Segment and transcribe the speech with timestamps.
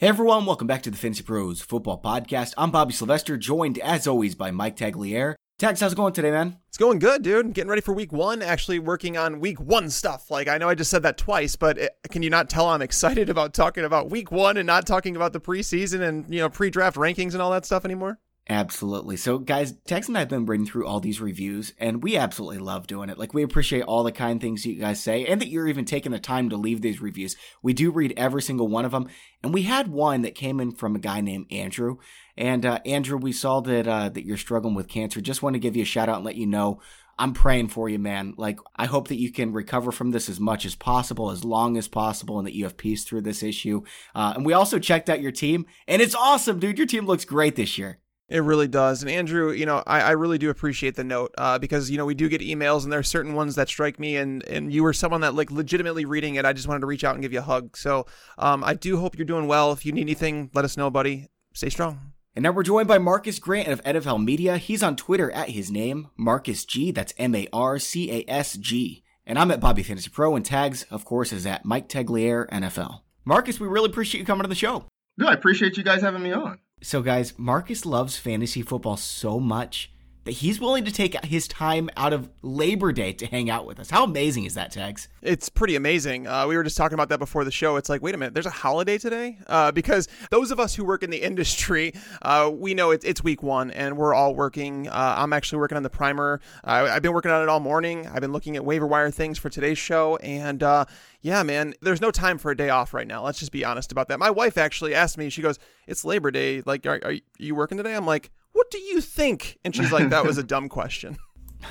[0.00, 2.54] Hey everyone, welcome back to the Fantasy Pros Football Podcast.
[2.56, 5.34] I'm Bobby Sylvester, joined as always by Mike Tagliere.
[5.58, 6.56] Tags, how's it going today, man?
[6.68, 7.52] It's going good, dude.
[7.52, 8.40] Getting ready for week one.
[8.40, 10.30] Actually, working on week one stuff.
[10.30, 12.80] Like I know I just said that twice, but it, can you not tell I'm
[12.80, 16.48] excited about talking about week one and not talking about the preseason and you know
[16.48, 18.18] pre-draft rankings and all that stuff anymore?
[18.48, 19.16] Absolutely.
[19.16, 22.58] So, guys, Tags and I have been reading through all these reviews, and we absolutely
[22.58, 23.18] love doing it.
[23.18, 26.10] Like, we appreciate all the kind things you guys say, and that you're even taking
[26.10, 27.36] the time to leave these reviews.
[27.62, 29.08] We do read every single one of them,
[29.42, 31.98] and we had one that came in from a guy named Andrew.
[32.36, 35.20] And uh, Andrew, we saw that uh, that you're struggling with cancer.
[35.20, 36.80] Just want to give you a shout out and let you know
[37.20, 38.32] I'm praying for you, man.
[38.38, 41.76] Like, I hope that you can recover from this as much as possible, as long
[41.76, 43.82] as possible, and that you have peace through this issue.
[44.14, 46.78] Uh, and we also checked out your team, and it's awesome, dude.
[46.78, 48.00] Your team looks great this year.
[48.30, 49.02] It really does.
[49.02, 52.06] And Andrew, you know, I, I really do appreciate the note uh, because, you know,
[52.06, 54.84] we do get emails and there are certain ones that strike me and, and you
[54.84, 56.44] were someone that like legitimately reading it.
[56.44, 57.76] I just wanted to reach out and give you a hug.
[57.76, 58.06] So
[58.38, 59.72] um, I do hope you're doing well.
[59.72, 61.26] If you need anything, let us know, buddy.
[61.54, 62.12] Stay strong.
[62.36, 64.56] And now we're joined by Marcas Grant of NFL Media.
[64.58, 66.92] He's on Twitter at his name, Marcas G.
[66.92, 69.02] That's M A R C A S G.
[69.26, 73.00] And I'm at Bobby Fantasy Pro, and tags, of course, is at Mike Tagliere NFL.
[73.24, 74.84] Marcas, we really appreciate you coming to the show.
[75.18, 76.60] No, I appreciate you guys having me on.
[76.82, 79.90] So, guys, Marcas loves fantasy football so much
[80.24, 83.80] that he's willing to take his time out of Labor Day to hang out with
[83.80, 83.90] us.
[83.90, 85.08] How amazing is that, Tags?
[85.22, 86.26] It's pretty amazing.
[86.26, 87.76] Uh, we were just talking about that before the show.
[87.76, 89.38] It's like, wait a minute, there's a holiday today?
[89.46, 93.24] Uh, because those of us who work in the industry, uh, we know it's, it's
[93.24, 94.88] week one and we're all working.
[94.88, 96.40] Uh, I'm actually working on the primer.
[96.64, 98.06] I've been working on it all morning.
[98.06, 100.16] I've been looking at waiver wire things for today's show.
[100.16, 100.84] And uh,
[101.22, 103.22] yeah, man, there's no time for a day off right now.
[103.22, 104.18] Let's just be honest about that.
[104.18, 106.62] My wife actually asked me, she goes, it's Labor Day.
[106.64, 107.94] Like, are, are you working today?
[107.94, 109.58] I'm like, what do you think?
[109.64, 111.18] And she's like, that was a dumb question.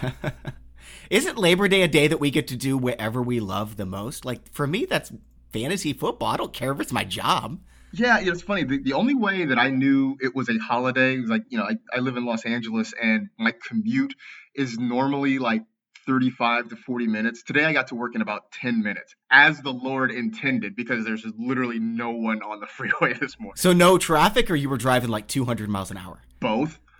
[1.10, 4.24] Isn't Labor Day a day that we get to do whatever we love the most?
[4.24, 5.12] Like, for me, that's
[5.52, 6.30] fantasy football.
[6.30, 7.60] I don't care if it's my job.
[7.92, 8.64] Yeah, it's funny.
[8.64, 11.64] The, the only way that I knew it was a holiday was like, you know,
[11.64, 14.14] I, I live in Los Angeles and my commute
[14.54, 15.64] is normally like
[16.10, 17.44] 35 to 40 minutes.
[17.44, 21.24] Today I got to work in about 10 minutes, as the Lord intended, because there's
[21.38, 23.58] literally no one on the freeway this morning.
[23.58, 26.20] So no traffic, or you were driving like 200 miles an hour?
[26.40, 26.80] Both.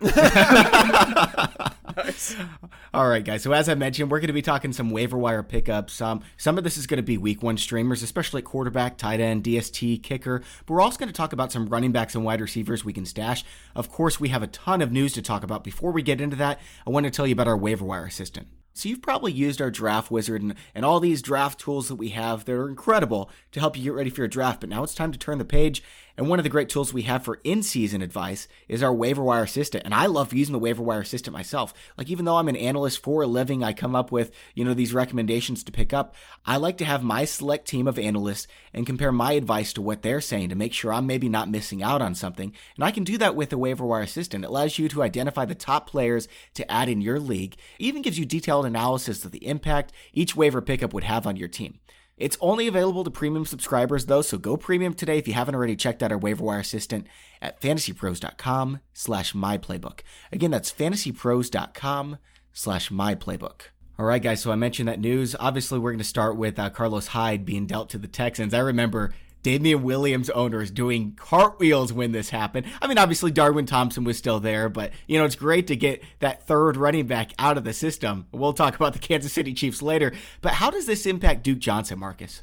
[2.94, 3.42] All right, guys.
[3.42, 6.00] So as I mentioned, we're going to be talking some waiver wire pickups.
[6.00, 9.42] Um, some of this is going to be week one streamers, especially quarterback, tight end,
[9.42, 10.44] DST, kicker.
[10.66, 13.04] But we're also going to talk about some running backs and wide receivers we can
[13.04, 13.44] stash.
[13.74, 15.64] Of course, we have a ton of news to talk about.
[15.64, 18.46] Before we get into that, I want to tell you about our waiver wire assistant.
[18.72, 22.10] So you've probably used our draft wizard and, and all these draft tools that we
[22.10, 24.60] have that are incredible to help you get ready for your draft.
[24.60, 25.82] But now it's time to turn the page
[26.16, 29.22] and one of the great tools we have for in season advice is our waiver
[29.22, 29.84] wire assistant.
[29.84, 31.72] And I love using the waiver wire assistant myself.
[31.96, 34.74] Like, even though I'm an analyst for a living, I come up with, you know,
[34.74, 36.14] these recommendations to pick up.
[36.44, 40.02] I like to have my select team of analysts and compare my advice to what
[40.02, 42.52] they're saying to make sure I'm maybe not missing out on something.
[42.76, 44.44] And I can do that with the waiver wire assistant.
[44.44, 47.54] It allows you to identify the top players to add in your league.
[47.78, 51.36] It even gives you detailed analysis of the impact each waiver pickup would have on
[51.36, 51.78] your team.
[52.20, 55.74] It's only available to premium subscribers though, so go premium today if you haven't already
[55.74, 57.06] checked out our waiver wire assistant
[57.40, 60.00] at fantasypros.com slash myplaybook.
[60.30, 62.18] Again, that's fantasypros.com
[62.52, 63.62] slash myplaybook.
[63.98, 65.34] All right, guys, so I mentioned that news.
[65.40, 68.52] Obviously, we're going to start with uh, Carlos Hyde being dealt to the Texans.
[68.52, 72.66] I remember Damien Williams owners doing cartwheels when this happened.
[72.80, 76.02] I mean, obviously Darwin Thompson was still there, but you know, it's great to get
[76.18, 78.26] that third running back out of the system.
[78.32, 81.98] We'll talk about the Kansas City Chiefs later, but how does this impact Duke Johnson,
[81.98, 82.42] Marcas?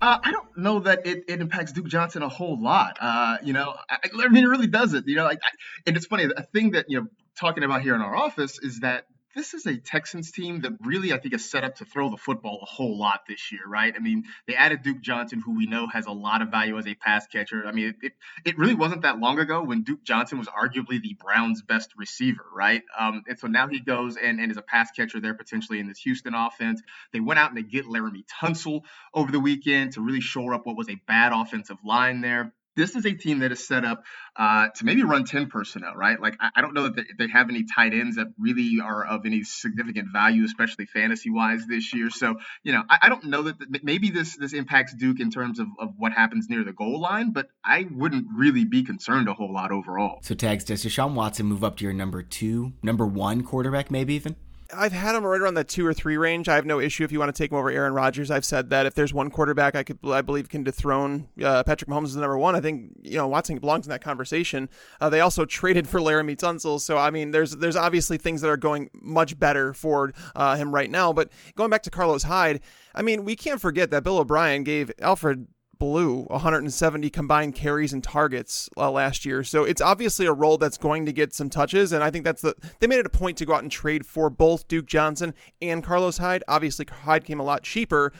[0.00, 2.96] Uh, I don't know that it, it, impacts Duke Johnson a whole lot.
[3.00, 5.08] Uh, you know, I, I, mean, it really doesn't.
[5.08, 5.48] You know, like, I,
[5.86, 6.28] and it's funny.
[6.36, 7.08] A thing that you know,
[7.38, 9.06] talking about here in our office is that
[9.38, 12.16] this is a Texans team that really, I think, is set up to throw the
[12.16, 13.94] football a whole lot this year, right?
[13.94, 16.88] I mean, they added Duke Johnson, who we know has a lot of value as
[16.88, 17.64] a pass catcher.
[17.64, 18.12] I mean, it,
[18.44, 22.44] it, really wasn't that long ago when Duke Johnson was arguably the Browns' best receiver,
[22.52, 22.82] right?
[22.98, 25.86] Um, and so now he goes and, and is a pass catcher there potentially in
[25.86, 26.82] this Houston offense.
[27.12, 28.80] They went out and they get Laremy Tunsil
[29.14, 32.94] over the weekend to really shore up what was a bad offensive line there this
[32.94, 34.04] is a team that is set up
[34.36, 36.20] uh, to maybe run 10 personnel, right?
[36.20, 39.04] Like, I, I don't know that they, they, have any tight ends that really are
[39.04, 42.08] of any significant value, especially fantasy wise this year.
[42.08, 45.30] So, you know, I, I don't know that the, maybe this this impacts Duke in
[45.30, 49.28] terms of, of what happens near the goal line, but I wouldn't really be concerned
[49.28, 50.20] a whole lot overall.
[50.22, 54.14] So, tags, does Deshaun Watson move up to your number two, number one quarterback, maybe
[54.14, 54.36] even?
[54.74, 56.48] I've had him right around that two or three range.
[56.48, 58.30] I have no issue if you want to take him over Aaron Rodgers.
[58.30, 61.88] I've said that if there's one quarterback I could, I believe, can dethrone uh, Patrick
[61.88, 64.68] Mahomes as number one, I think you know Watson belongs in that conversation.
[65.00, 68.48] Uh, they also traded for Laremy Tunsil, so I mean, there's there's obviously things that
[68.48, 71.12] are going much better for uh, him right now.
[71.12, 72.60] But going back to Carlos Hyde,
[72.94, 75.46] I mean, we can't forget that Bill O'Brien gave Alfred
[75.78, 79.44] Blue 170 combined carries and targets uh, last year.
[79.44, 82.42] So it's obviously a role that's going to get some touches, and I think that's
[82.42, 85.34] the they made it a point to go out and trade for both Duke Johnson
[85.62, 86.42] and Carlos Hyde.
[86.48, 88.12] Obviously, Hyde came a lot cheaper.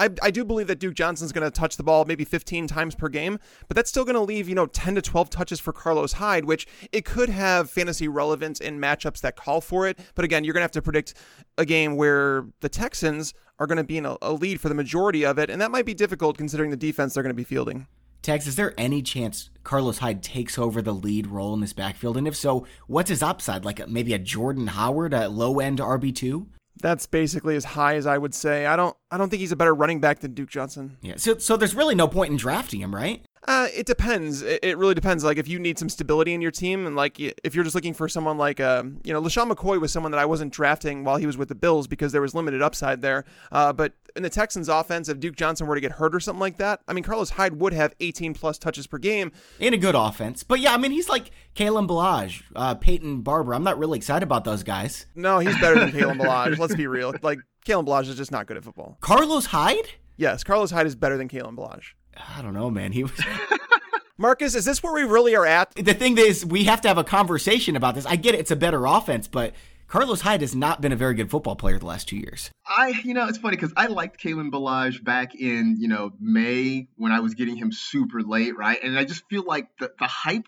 [0.00, 2.94] I, I do believe that Duke Johnson's going to touch the ball maybe 15 times
[2.94, 5.74] per game, but that's still going to leave, you know, 10 to 12 touches for
[5.74, 9.98] Carlos Hyde, which it could have fantasy relevance in matchups that call for it.
[10.14, 11.14] But again, you're going to have to predict
[11.58, 14.74] a game where the Texans are going to be in a, a lead for the
[14.74, 17.44] majority of it, and that might be difficult considering the defense they're going to be
[17.44, 17.86] fielding.
[18.22, 22.16] Tags, is there any chance Carlos Hyde takes over the lead role in this backfield?
[22.16, 23.64] And if so, what's his upside?
[23.64, 26.46] Like maybe a Jordan Howard, a low end RB2?
[26.82, 28.66] that's basically as high as I would say.
[28.66, 30.96] I don't I don't think he's a better running back than Duke Johnson.
[31.02, 31.14] Yeah.
[31.16, 33.24] So so there's really no point in drafting him, right?
[33.48, 34.42] Uh, it depends.
[34.42, 35.24] It, it, really depends.
[35.24, 37.94] Like if you need some stability in your team, and like if you're just looking
[37.94, 41.16] for someone like, uh, you know, LeSean McCoy was someone that I wasn't drafting while
[41.16, 43.24] he was with the Bills because there was limited upside there.
[43.50, 46.40] Uh, but in the Texans' offense, if Duke Johnson were to get hurt or something
[46.40, 49.78] like that, I mean, Carlos Hyde would have 18 plus touches per game in a
[49.78, 50.42] good offense.
[50.42, 53.54] But yeah, I mean, he's like Kalen Ballage, uh, Peyton Barber.
[53.54, 55.06] I'm not really excited about those guys.
[55.14, 56.58] No, he's better than Kalen Ballage.
[56.58, 57.14] Let's be real.
[57.22, 58.98] Like Kalen Ballage is just not good at football.
[59.00, 59.88] Carlos Hyde?
[60.18, 61.94] Yes, Carlos Hyde is better than Kalen Ballage.
[62.36, 62.92] I don't know, man.
[62.92, 63.12] He was.
[64.18, 65.74] Marcas, is this where we really are at?
[65.74, 68.04] The thing is, we have to have a conversation about this.
[68.04, 69.54] I get it, it's a better offense, but
[69.90, 72.50] Carlos Hyde has not been a very good football player the last two years.
[72.64, 76.86] I, you know, it's funny because I liked Kalen Ballage back in, you know, May
[76.96, 78.78] when I was getting him super late, right?
[78.82, 80.46] And I just feel like the, the hype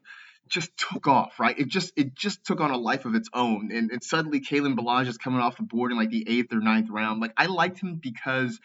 [0.48, 1.58] just took off, right?
[1.58, 3.70] It just it just took on a life of its own.
[3.72, 6.60] And, and suddenly Kalen Ballage is coming off the board in like the eighth or
[6.60, 7.20] ninth round.
[7.20, 8.60] Like I liked him because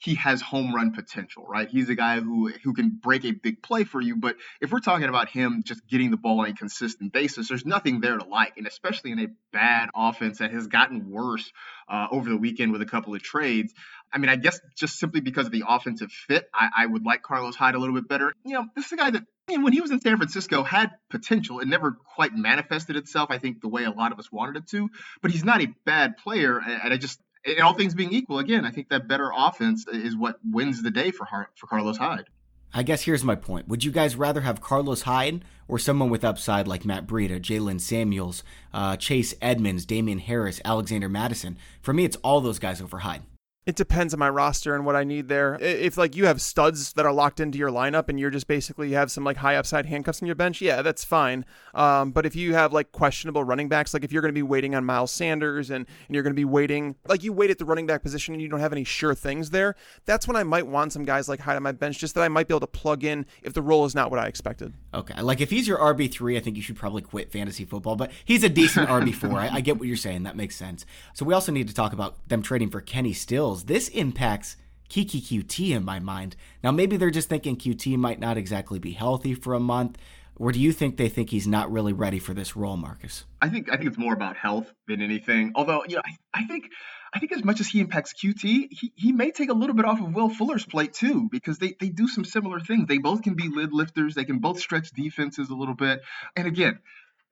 [0.00, 1.68] he has home run potential, right?
[1.68, 4.16] He's a guy who who can break a big play for you.
[4.16, 7.66] But if we're talking about him just getting the ball on a consistent basis, there's
[7.66, 11.52] nothing there to like, and especially in a bad offense that has gotten worse
[11.86, 13.74] uh, over the weekend with a couple of trades.
[14.10, 17.22] I mean, I guess just simply because of the offensive fit, I, I would like
[17.22, 18.32] Carlos Hyde a little bit better.
[18.44, 21.60] You know, this is a guy that when he was in San Francisco, had potential.
[21.60, 24.68] It never quite manifested itself, I think, the way a lot of us wanted it
[24.68, 24.88] to.
[25.20, 28.64] But he's not a bad player, and I just in all things being equal, again,
[28.64, 31.26] I think that better offense is what wins the day for
[31.56, 32.26] for Carlos Hyde.
[32.72, 33.66] I guess here's my point.
[33.66, 37.80] Would you guys rather have Carlos Hyde or someone with upside like Matt Breida, Jaylen
[37.80, 41.58] Samuels, uh, Chase Edmonds, Damien Harris, Alexander Mattison?
[41.82, 43.22] For me, it's all those guys over Hyde.
[43.66, 45.58] It depends on my roster and what I need there.
[45.60, 48.88] If like you have studs that are locked into your lineup and you're just basically
[48.88, 51.44] you have some like high upside handcuffs on your bench, yeah, that's fine.
[51.74, 54.42] Um, but if you have like questionable running backs, like if you're going to be
[54.42, 57.58] waiting on Miles Sanders and, and you're going to be waiting, like you wait at
[57.58, 59.76] the running back position and you don't have any sure things there,
[60.06, 62.28] that's when I might want some guys like Hyde on my bench, just that I
[62.28, 64.72] might be able to plug in if the role is not what I expected.
[64.94, 67.94] Okay, like if he's your RB three, I think you should probably quit fantasy football.
[67.94, 69.38] But he's a decent RB four.
[69.38, 70.22] I, I get what you're saying.
[70.22, 70.86] That makes sense.
[71.12, 73.12] So we also need to talk about them trading for Kenny
[73.58, 73.64] Stills.
[73.64, 74.56] This impacts impacts
[74.90, 76.36] Coutee in my mind.
[76.64, 79.98] Now, maybe they're just thinking Coutee might not exactly be healthy for a month.
[80.36, 83.24] Or do you think they think he's not really ready for this role, Marcas?
[83.42, 85.52] I think I think it's more about health than anything.
[85.54, 86.64] Although, you know, I, I think
[87.12, 89.84] I think as much as he impacts Coutee, he, he may take a little bit
[89.84, 92.86] off of Will Fuller's plate too, because they, they do some similar things.
[92.86, 94.14] They both can be lid lifters.
[94.14, 96.00] They can both stretch defenses a little bit.
[96.34, 96.78] And again,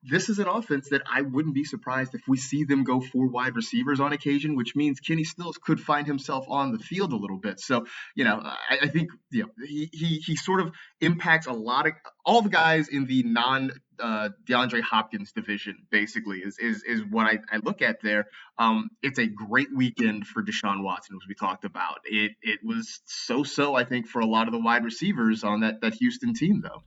[0.03, 3.27] this is an offense that I wouldn't be surprised if we see them go four
[3.27, 7.17] wide receivers on occasion, which means Kenny Stills could find himself on the field a
[7.17, 7.59] little bit.
[7.59, 11.53] So, you know, I, I think you know he, he he sort of impacts a
[11.53, 15.79] lot of all the guys in the non uh, DeAndre Hopkins division.
[15.91, 18.27] Basically, is is is what I, I look at there.
[18.57, 22.01] Um, it's a great weekend for Deshaun Watson, as we talked about.
[22.05, 25.61] It it was so so I think for a lot of the wide receivers on
[25.61, 26.83] that that Houston team though.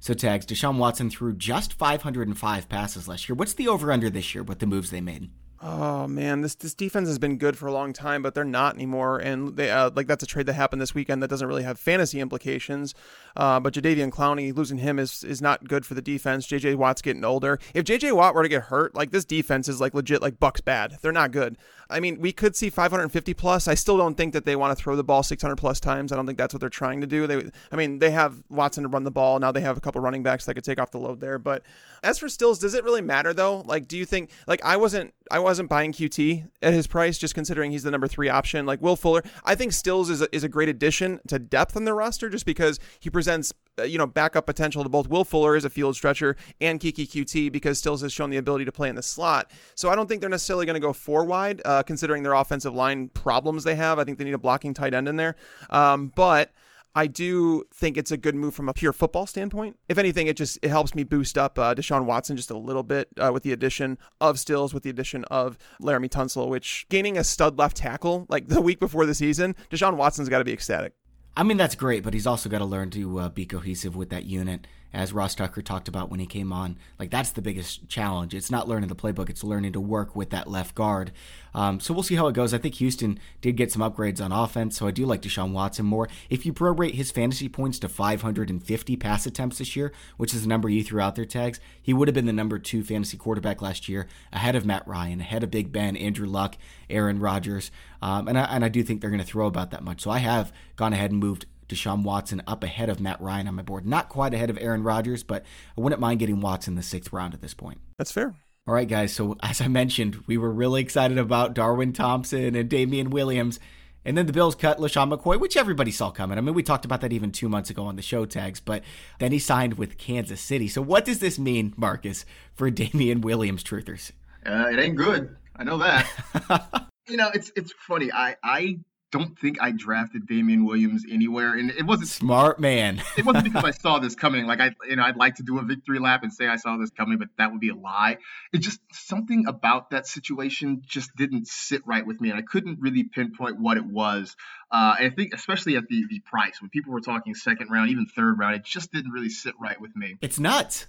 [0.00, 3.36] So tags Deshaun Watson threw just 505 passes last year.
[3.36, 5.30] What's the over under this year with the moves they made?
[5.62, 8.74] Oh man, this this defense has been good for a long time, but they're not
[8.74, 9.18] anymore.
[9.18, 11.78] And they uh, like that's a trade that happened this weekend that doesn't really have
[11.78, 12.94] fantasy implications.
[13.34, 16.46] Uh, but Jadeveon Clowney losing him is is not good for the defense.
[16.46, 17.58] JJ Watt's getting older.
[17.72, 20.60] If JJ Watt were to get hurt, like this defense is like legit like Bucks
[20.60, 20.98] bad.
[21.00, 21.56] They're not good.
[21.88, 23.68] I mean, we could see 550 plus.
[23.68, 26.12] I still don't think that they want to throw the ball 600 plus times.
[26.12, 27.26] I don't think that's what they're trying to do.
[27.26, 29.38] They, I mean, they have Watson to run the ball.
[29.38, 31.38] Now they have a couple running backs that could take off the load there.
[31.38, 31.62] But
[32.02, 33.60] as for Stills, does it really matter though?
[33.60, 37.34] Like, do you think like I wasn't I wasn't buying Coutee at his price just
[37.34, 38.66] considering he's the number three option.
[38.66, 41.84] Like Will Fuller, I think Stills is a, is a great addition to depth on
[41.84, 45.56] the roster just because he presents uh, you know backup potential to both Will Fuller
[45.56, 48.88] as a field stretcher and Keke Coutee because Stills has shown the ability to play
[48.88, 49.50] in the slot.
[49.74, 52.74] So I don't think they're necessarily going to go four wide uh, considering their offensive
[52.74, 53.98] line problems they have.
[53.98, 55.36] I think they need a blocking tight end in there,
[55.70, 56.52] um, but.
[56.96, 59.78] I do think it's a good move from a pure football standpoint.
[59.86, 62.82] If anything, it just it helps me boost up uh, Deshaun Watson just a little
[62.82, 67.18] bit uh, with the addition of Stills, with the addition of Laremy Tunsil, which gaining
[67.18, 70.54] a stud left tackle like the week before the season, Deshaun Watson's got to be
[70.54, 70.94] ecstatic.
[71.36, 74.08] I mean, that's great, but he's also got to learn to uh, be cohesive with
[74.08, 76.78] that unit as Ross Tucker talked about when he came on.
[76.98, 78.34] Like that's the biggest challenge.
[78.34, 81.12] It's not learning the playbook; it's learning to work with that left guard.
[81.54, 82.52] Um, so we'll see how it goes.
[82.52, 85.86] I think Houston did get some upgrades on offense, so I do like Deshaun Watson
[85.86, 86.08] more.
[86.30, 90.48] If you prorate his fantasy points to 550 pass attempts this year, which is the
[90.48, 93.62] number you threw out there, tags, he would have been the number two fantasy quarterback
[93.62, 96.56] last year, ahead of Matt Ryan, ahead of Big Ben, Andrew Luck,
[96.88, 97.70] Aaron Rodgers,
[98.02, 100.02] um, and I, and I do think they're going to throw about that much.
[100.02, 103.54] So I have gone ahead and moved Deshaun Watson up ahead of Matt Ryan on
[103.54, 103.86] my board.
[103.86, 105.44] Not quite ahead of Aaron Rodgers, but
[105.76, 107.80] I wouldn't mind getting Watson the sixth round at this point.
[107.98, 108.34] That's fair.
[108.66, 109.12] All right, guys.
[109.12, 113.60] So, as I mentioned, we were really excited about Darwin Thompson and Damien Williams.
[114.04, 116.38] And then the Bills cut LeSean McCoy, which everybody saw coming.
[116.38, 118.84] I mean, we talked about that even two months ago on the show tags, but
[119.18, 120.68] then he signed with Kansas City.
[120.68, 124.12] So, what does this mean, Marcus, for Damien Williams truthers?
[124.44, 125.36] Uh, it ain't good.
[125.56, 126.88] I know that.
[127.08, 128.12] you know, it's it's funny.
[128.12, 128.78] I I
[129.12, 133.02] don't think I drafted Damien Williams anywhere, and it wasn't smart man.
[133.16, 134.46] it wasn't because I saw this coming.
[134.46, 136.76] Like I, you know, I'd like to do a victory lap and say I saw
[136.76, 138.18] this coming, but that would be a lie.
[138.52, 142.80] It just something about that situation just didn't sit right with me, and I couldn't
[142.80, 144.36] really pinpoint what it was.
[144.70, 148.06] Uh, I think, especially at the the price, when people were talking second round, even
[148.06, 150.16] third round, it just didn't really sit right with me.
[150.20, 150.86] It's nuts.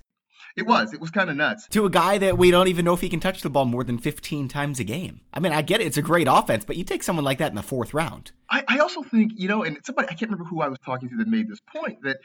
[0.55, 0.93] It was.
[0.93, 1.67] It was kind of nuts.
[1.69, 3.83] To a guy that we don't even know if he can touch the ball more
[3.83, 5.21] than 15 times a game.
[5.33, 5.87] I mean, I get it.
[5.87, 8.31] It's a great offense, but you take someone like that in the fourth round.
[8.49, 11.09] I, I also think, you know, and somebody, I can't remember who I was talking
[11.09, 12.17] to that made this point that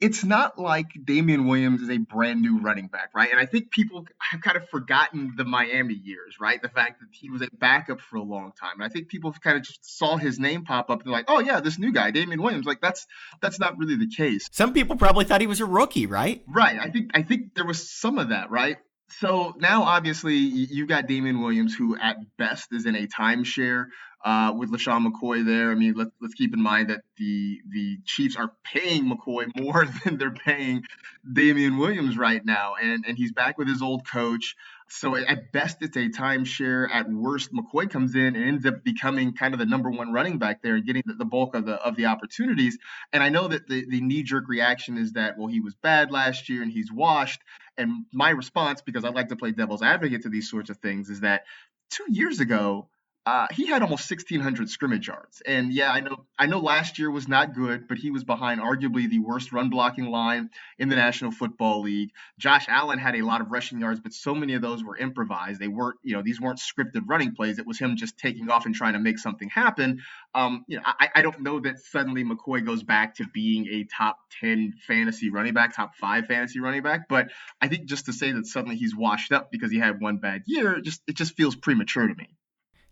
[0.00, 3.30] it's not like Damien Williams is a brand new running back, right?
[3.30, 6.62] And I think people have kind of forgotten the Miami years, right?
[6.62, 8.74] The fact that he was a backup for a long time.
[8.74, 11.26] And I think people kind of just saw his name pop up and they're like,
[11.28, 12.66] oh yeah, this new guy, Damien Williams.
[12.66, 13.06] Like that's
[13.40, 14.48] that's not really the case.
[14.52, 16.42] Some people probably thought he was a rookie, right?
[16.46, 16.78] Right.
[16.78, 18.78] I think I think there was some of that, right?
[19.10, 23.86] So now, obviously, you've got Damien Williams, who at best is in a timeshare
[24.24, 25.70] uh, with LeSean McCoy there.
[25.70, 29.86] I mean, let, let's keep in mind that the the Chiefs are paying McCoy more
[30.04, 30.84] than they're paying
[31.30, 34.54] Damien Williams right now, and and he's back with his old coach.
[34.90, 36.88] So at best, it's a timeshare.
[36.90, 40.38] At worst, McCoy comes in and ends up becoming kind of the number one running
[40.38, 42.78] back there and getting the, bulk of the of the opportunities.
[43.12, 46.10] And I know that the, the knee jerk reaction is that well, he was bad
[46.10, 47.42] last year and he's washed.
[47.76, 51.10] And my response, because I like to play devil's advocate to these sorts of things,
[51.10, 51.44] is that
[51.90, 52.88] two years ago
[53.28, 57.10] uh, he had almost 1,600 scrimmage yards, and yeah, I know I know last year
[57.10, 60.96] was not good, but he was behind arguably the worst run blocking line in the
[60.96, 62.12] National Football League.
[62.38, 65.60] Josh Allen had a lot of rushing yards, but so many of those were improvised.
[65.60, 67.58] They weren't, you know, these weren't scripted running plays.
[67.58, 70.00] It was him just taking off and trying to make something happen.
[70.34, 73.84] Um, you know, I, I don't know that suddenly McCoy goes back to being a
[73.84, 77.28] top 10 fantasy running back, top five fantasy running back, but
[77.60, 80.44] I think just to say that suddenly he's washed up because he had one bad
[80.46, 82.30] year, just it just feels premature to me.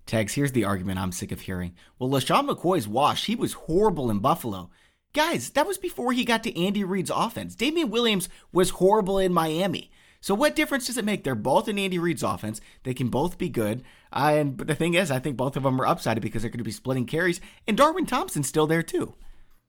[0.07, 1.75] Tags, here's the argument I'm sick of hearing.
[1.99, 3.27] Well, LeSean McCoy's washed.
[3.27, 4.71] He was horrible in Buffalo.
[5.13, 7.55] Guys, that was before he got to Andy Reid's offense.
[7.55, 9.91] Damien Williams was horrible in Miami.
[10.21, 11.25] So what difference does it make?
[11.25, 12.61] They're both in Andy Reid's offense.
[12.83, 13.83] They can both be good.
[14.13, 16.59] And but the thing is, I think both of them are upsided because they're going
[16.59, 17.41] to be splitting carries.
[17.67, 19.15] And Darwin Thompson's still there too.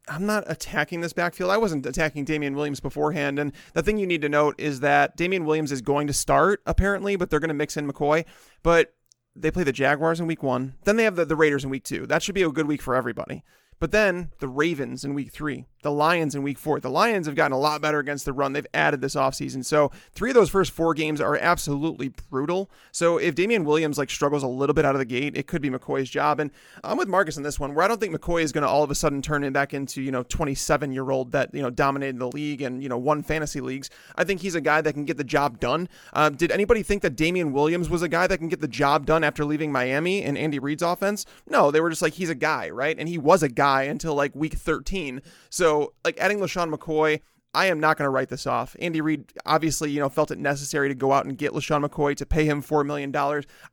[0.07, 1.51] I'm not attacking this backfield.
[1.51, 3.39] I wasn't attacking Damien Williams beforehand.
[3.39, 6.61] And the thing you need to note is that Damien Williams is going to start,
[6.65, 8.25] apparently, but they're going to mix in McCoy.
[8.63, 8.93] But
[9.41, 10.75] they play the Jaguars in week one.
[10.83, 12.05] Then they have the, the Raiders in week two.
[12.05, 13.43] That should be a good week for everybody.
[13.79, 16.79] But then the Ravens in week three, the Lions in week four.
[16.79, 18.53] The Lions have gotten a lot better against the run.
[18.53, 19.63] They've added this offseason.
[19.63, 22.71] So three of those first four games are absolutely brutal.
[22.91, 25.61] So if Damien Williams like struggles a little bit out of the gate, it could
[25.61, 26.39] be McCoy's job.
[26.39, 26.49] And
[26.83, 28.83] I'm with Marcas on this one, where I don't think McCoy is going to all
[28.83, 31.69] of a sudden turn it back into, you know, 27 year old that, you know,
[31.69, 33.91] dominated the league and, you know, won fantasy leagues.
[34.15, 35.87] I think he's a guy that can get the job done.
[36.11, 39.05] Uh, did anybody think that Damien Williams was a guy that can get the job
[39.05, 41.25] done after leaving Miami and Andy Reid's offense?
[41.47, 42.97] No, they were just like, he's a guy, right?
[42.97, 45.21] And he was a guy until like week 13.
[45.49, 47.21] So, like, adding LeSean McCoy,
[47.53, 48.75] I am not going to write this off.
[48.79, 52.15] Andy Reid obviously, you know, felt it necessary to go out and get LeSean McCoy
[52.17, 53.15] to pay him $4 million.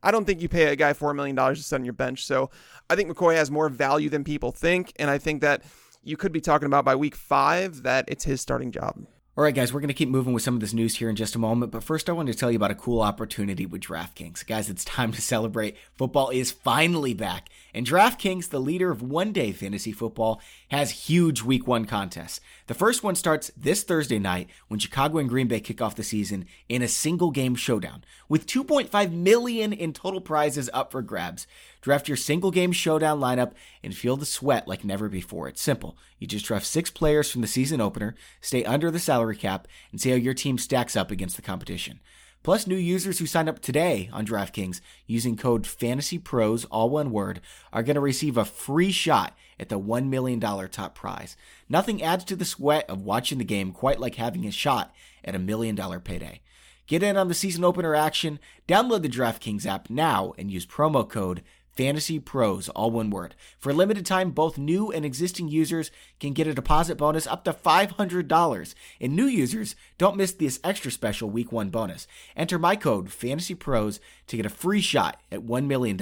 [0.01, 2.25] I don't think you pay a guy $4 million to sit on your bench.
[2.25, 2.49] So
[2.89, 4.91] I think McCoy has more value than people think.
[4.97, 5.63] And I think that
[6.03, 9.05] you could be talking about by week five that it's his starting job.
[9.37, 11.17] All right, guys, we're going to keep moving with some of this news here in
[11.17, 11.69] just a moment.
[11.69, 14.47] But first, I want to tell you about a cool opportunity with DraftKings.
[14.47, 15.75] Guys, it's time to celebrate.
[15.93, 17.49] Football is finally back.
[17.73, 22.39] And DraftKings, the leader of one day fantasy football, has huge week one contests.
[22.67, 26.03] The first one starts this Thursday night when Chicago and Green Bay kick off the
[26.03, 31.45] season in a single game showdown with 2.5 million in total prizes up for grabs.
[31.85, 33.51] Draft your single game showdown lineup
[33.83, 35.47] and feel the sweat like never before.
[35.47, 35.95] It's simple.
[36.17, 40.01] You just draft six players from the season opener, stay under the salary cap, and
[40.01, 41.99] see how your team stacks up against the competition.
[42.41, 47.39] Plus, new users who sign up today on DraftKings using code FANTASYPROS, all one word,
[47.71, 51.37] are going to receive a free shot at the $1 million top prize.
[51.69, 54.91] Nothing adds to the sweat of watching the game quite like having a shot
[55.23, 56.41] at a million dollar payday.
[56.87, 61.07] Get in on the season opener action, download the DraftKings app now, and use promo
[61.07, 61.41] code
[61.75, 63.35] Fantasy Pros, all one word.
[63.59, 67.43] For a limited time, both new and existing users can get a deposit bonus up
[67.43, 68.75] to $500.
[69.01, 72.07] And new users don't miss this extra special week one bonus.
[72.35, 75.99] Enter my code Fantasy Pros to get a free shot at $1 million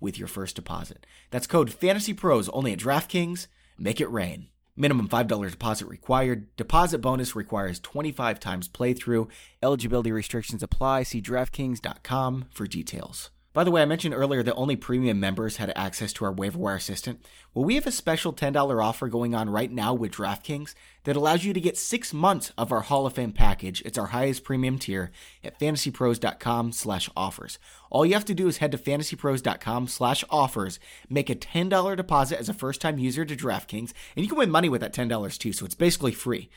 [0.00, 1.06] with your first deposit.
[1.30, 3.46] That's code Fantasy Pros only at DraftKings.
[3.78, 4.48] Make it rain.
[4.76, 6.54] Minimum $5 deposit required.
[6.56, 9.28] Deposit bonus requires 25 times playthrough.
[9.62, 11.04] Eligibility restrictions apply.
[11.04, 13.30] See DraftKings.com for details.
[13.56, 16.58] By the way, I mentioned earlier that only premium members had access to our waiver
[16.58, 17.24] wire assistant.
[17.54, 21.42] Well, we have a special $10 offer going on right now with DraftKings that allows
[21.42, 23.80] you to get six months of our Hall of Fame package.
[23.86, 25.10] It's our highest premium tier
[25.42, 27.58] at fantasypros.com slash offers.
[27.88, 32.38] All you have to do is head to fantasypros.com slash offers, make a $10 deposit
[32.38, 35.54] as a first-time user to DraftKings, and you can win money with that $10 too,
[35.54, 36.50] so it's basically free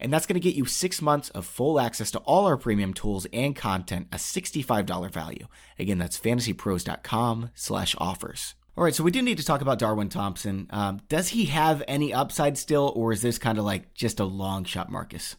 [0.00, 2.94] and that's going to get you six months of full access to all our premium
[2.94, 5.46] tools and content, a $65 value.
[5.78, 8.54] Again, that's fantasypros.com slash offers.
[8.76, 10.68] All right, so we do need to talk about Darwin Thompson.
[10.70, 14.24] Um, does he have any upside still, or is this kind of like just a
[14.24, 15.34] long shot, Marcas?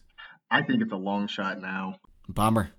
[0.50, 1.96] I think it's a long shot now.
[2.28, 2.70] Bummer.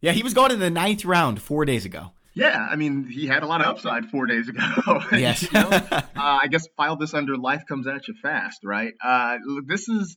[0.00, 2.12] Yeah, he was going in the ninth round four days ago.
[2.32, 4.62] Yeah, I mean, he had a lot of upside four days ago.
[5.12, 5.42] Yes.
[5.42, 5.68] you know?
[5.90, 8.94] uh, I guess file this under life comes at you fast, right?
[9.04, 10.16] Uh, this is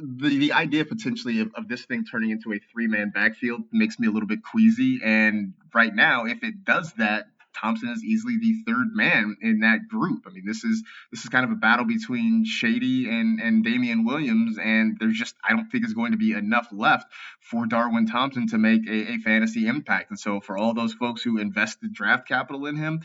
[0.00, 3.98] the, the idea potentially of, of this thing turning into a three man backfield makes
[3.98, 5.00] me a little bit queasy.
[5.04, 9.88] And right now, if it does that, Thompson is easily the third man in that
[9.88, 10.24] group.
[10.26, 14.04] I mean, this is this is kind of a battle between Shady and and Damien
[14.04, 17.06] Williams, and there's just I don't think is going to be enough left
[17.40, 20.10] for Darwin Thompson to make a, a fantasy impact.
[20.10, 23.00] And so for all those folks who invested draft capital in him,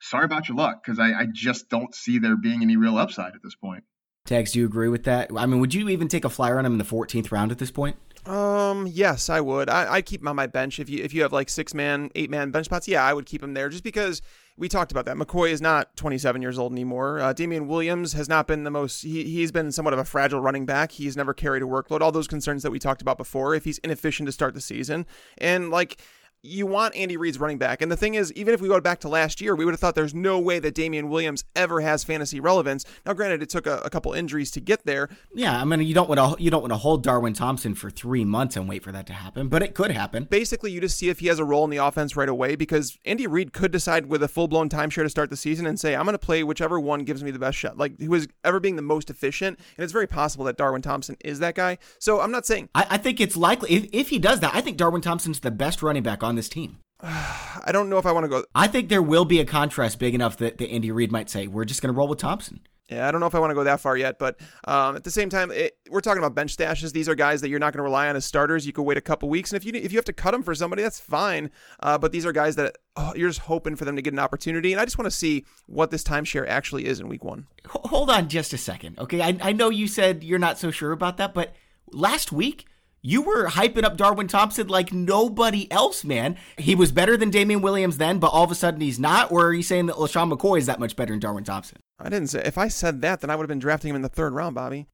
[0.00, 3.34] sorry about your luck because I, I just don't see there being any real upside
[3.34, 3.84] at this point.
[4.26, 5.30] Tags, do you agree with that?
[5.36, 7.58] I mean, would you even take a flyer on him in the 14th round at
[7.58, 7.96] this point?
[8.26, 9.68] Um, yes, I would.
[9.70, 12.10] I, I'd keep him on my bench if you if you have like six man,
[12.16, 12.88] eight man bench spots.
[12.88, 14.20] Yeah, I would keep him there just because
[14.56, 15.16] we talked about that.
[15.16, 17.20] McCoy is not 27 years old anymore.
[17.20, 19.02] Uh, Damien Williams has not been the most.
[19.02, 20.90] He he's been somewhat of a fragile running back.
[20.90, 22.00] He's never carried a workload.
[22.00, 23.54] All those concerns that we talked about before.
[23.54, 25.06] If he's inefficient to start the season,
[25.38, 26.00] and like
[26.46, 27.82] you want Andy Reid's running back.
[27.82, 29.80] And the thing is, even if we go back to last year, we would have
[29.80, 32.84] thought there's no way that Damien Williams ever has fantasy relevance.
[33.04, 35.08] Now, granted, it took a, a couple injuries to get there.
[35.34, 37.90] Yeah, I mean, you don't want to you don't want to hold Darwin Thompson for
[37.90, 40.24] three months and wait for that to happen, but it could happen.
[40.24, 42.98] Basically, you just see if he has a role in the offense right away because
[43.04, 45.94] Andy Reid could decide with a full blown timeshare to start the season and say,
[45.94, 48.60] I'm going to play whichever one gives me the best shot, like who is ever
[48.60, 49.58] being the most efficient.
[49.76, 51.78] And it's very possible that Darwin Thompson is that guy.
[51.98, 54.54] So I'm not saying I, I think it's likely if, if he does that.
[54.54, 56.78] I think Darwin Thompson's the best running back on this team.
[57.02, 58.44] I don't know if I want to go.
[58.54, 61.46] I think there will be a contrast big enough that, that Andy Reid might say,
[61.46, 62.60] we're just going to roll with Thompson.
[62.88, 65.02] Yeah, I don't know if I want to go that far yet, but um, at
[65.02, 66.92] the same time, it, we're talking about bench stashes.
[66.92, 68.64] These are guys that you're not going to rely on as starters.
[68.64, 70.44] You could wait a couple weeks, and if you if you have to cut them
[70.44, 71.50] for somebody, that's fine.
[71.80, 74.20] Uh, but these are guys that oh, you're just hoping for them to get an
[74.20, 77.48] opportunity, and I just want to see what this timeshare actually is in week one.
[77.66, 79.20] Hold on just a second, okay?
[79.20, 81.56] I, I know you said you're not so sure about that, but
[81.90, 82.66] last week
[83.02, 86.36] you were hyping up Darwin Thompson like nobody else, man.
[86.58, 89.30] He was better than Damien Williams then, but all of a sudden he's not?
[89.30, 91.78] Or are you saying that LeSean McCoy is that much better than Darwin Thompson?
[91.98, 92.42] I didn't say.
[92.44, 94.54] If I said that, then I would have been drafting him in the third round,
[94.54, 94.86] Bobby.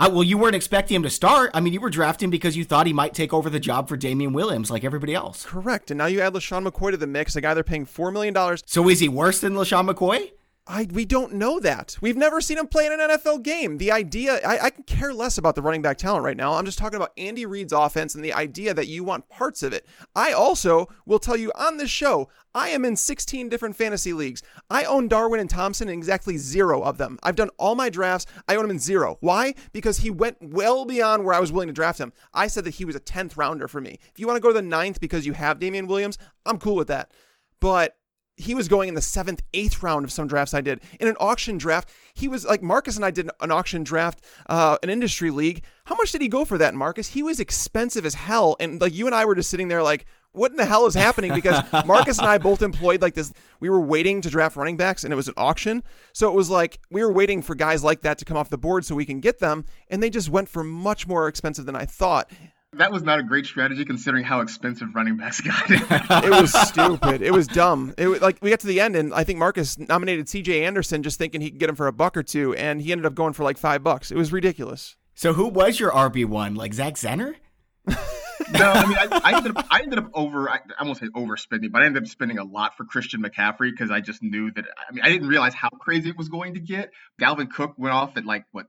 [0.00, 1.50] I, well, you weren't expecting him to start.
[1.54, 3.96] I mean, you were drafting because you thought he might take over the job for
[3.96, 5.44] Damien Williams, like everybody else.
[5.44, 5.90] Correct.
[5.90, 8.58] And now you add LeSean McCoy to the mix, a guy they're paying $4 million.
[8.66, 10.30] So is he worse than LeSean McCoy?
[10.70, 11.96] I we don't know that.
[12.02, 13.78] We've never seen him play in an NFL game.
[13.78, 16.52] The idea I, I can care less about the running back talent right now.
[16.52, 19.72] I'm just talking about Andy Reid's offense and the idea that you want parts of
[19.72, 19.86] it.
[20.14, 24.42] I also will tell you on this show, I am in 16 different fantasy leagues.
[24.68, 27.18] I own Darwin and Thompson in exactly zero of them.
[27.22, 28.26] I've done all my drafts.
[28.46, 29.16] I own him in zero.
[29.20, 29.54] Why?
[29.72, 32.12] Because he went well beyond where I was willing to draft him.
[32.34, 33.98] I said that he was a 10th rounder for me.
[34.12, 36.76] If you want to go to the ninth because you have Damien Williams, I'm cool
[36.76, 37.12] with that.
[37.60, 37.97] But
[38.38, 40.80] he was going in the seventh, eighth round of some drafts I did.
[41.00, 44.78] In an auction draft, he was like Marcas and I did an auction draft, uh,
[44.82, 45.64] an industry league.
[45.84, 47.08] How much did he go for that, Marcas?
[47.08, 48.56] He was expensive as hell.
[48.60, 50.94] And like you and I were just sitting there like, what in the hell is
[50.94, 51.34] happening?
[51.34, 53.32] Because Marcas and I both employed like this.
[53.60, 55.82] We were waiting to draft running backs, and it was an auction.
[56.12, 58.58] So it was like we were waiting for guys like that to come off the
[58.58, 61.74] board so we can get them, and they just went for much more expensive than
[61.74, 62.30] I thought.
[62.74, 65.70] That was not a great strategy considering how expensive running backs got.
[65.70, 67.22] it was stupid.
[67.22, 67.94] It was dumb.
[67.96, 70.64] It was, like we got to the end, and I think Marcas nominated C.J.
[70.64, 73.06] Anderson just thinking he could get him for a buck or two, and he ended
[73.06, 74.10] up going for like five bucks.
[74.10, 74.96] It was ridiculous.
[75.14, 76.54] So who was your RB one?
[76.54, 77.34] Like Zach Zenner?
[77.86, 81.06] no, I mean, I, I, ended up, I ended up over, I, I won't say
[81.06, 84.50] overspending, but I ended up spending a lot for Christian McCaffrey because I just knew
[84.52, 86.90] that, I mean, I didn't realize how crazy it was going to get.
[87.20, 88.66] Dalvin Cook went off at like, what,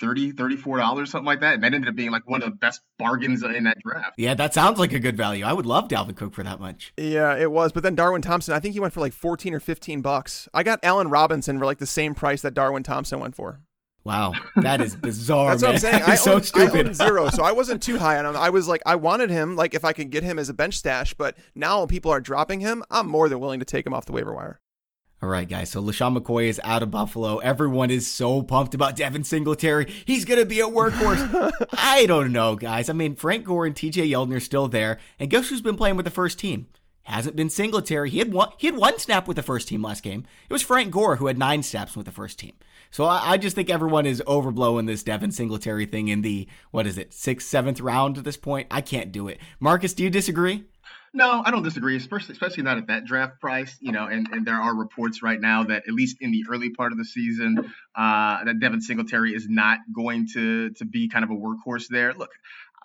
[0.00, 1.54] 30 $34, something like that.
[1.54, 4.14] And that ended up being like one of the best bargains in that draft.
[4.16, 5.44] Yeah, that sounds like a good value.
[5.44, 6.92] I would love Dalvin Cook for that much.
[6.96, 7.72] Yeah, it was.
[7.72, 10.48] But then Darwin Thompson, I think he went for like 14 or 15 bucks.
[10.52, 13.60] I got Allen Robinson for like the same price that Darwin Thompson went for.
[14.04, 15.56] Wow, that is bizarre.
[15.56, 15.68] That's man.
[15.68, 16.02] what I'm saying.
[16.06, 16.88] I I so owned, stupid.
[16.88, 18.36] I zero, so I wasn't too high on him.
[18.36, 20.78] I was like, I wanted him, like if I could get him as a bench
[20.78, 21.14] stash.
[21.14, 22.82] But now people are dropping him.
[22.90, 24.60] I'm more than willing to take him off the waiver wire.
[25.20, 25.70] All right, guys.
[25.70, 27.38] So LeSean McCoy is out of Buffalo.
[27.38, 29.92] Everyone is so pumped about Devin Singletary.
[30.04, 31.52] He's going to be a workhorse.
[31.72, 32.88] I don't know, guys.
[32.88, 34.98] I mean, Frank Gore and TJ Yeldon are still there.
[35.18, 36.68] And guess who's been playing with the first team?
[37.02, 38.10] Hasn't been Singletary.
[38.10, 40.24] He had one, he had one snap with the first team last game.
[40.48, 42.52] It was Frank Gore who had nine snaps with the first team.
[42.90, 46.86] So I, I just think everyone is overblowing this Devin Singletary thing in the, what
[46.86, 48.68] is it, sixth, seventh round at this point.
[48.70, 49.40] I can't do it.
[49.58, 50.64] Marcas, do you disagree?
[51.14, 53.76] No, I don't disagree, especially especially not at that draft price.
[53.80, 56.70] You know, and, and there are reports right now that at least in the early
[56.70, 61.24] part of the season, uh, that Devin Singletary is not going to to be kind
[61.24, 62.12] of a workhorse there.
[62.14, 62.30] Look,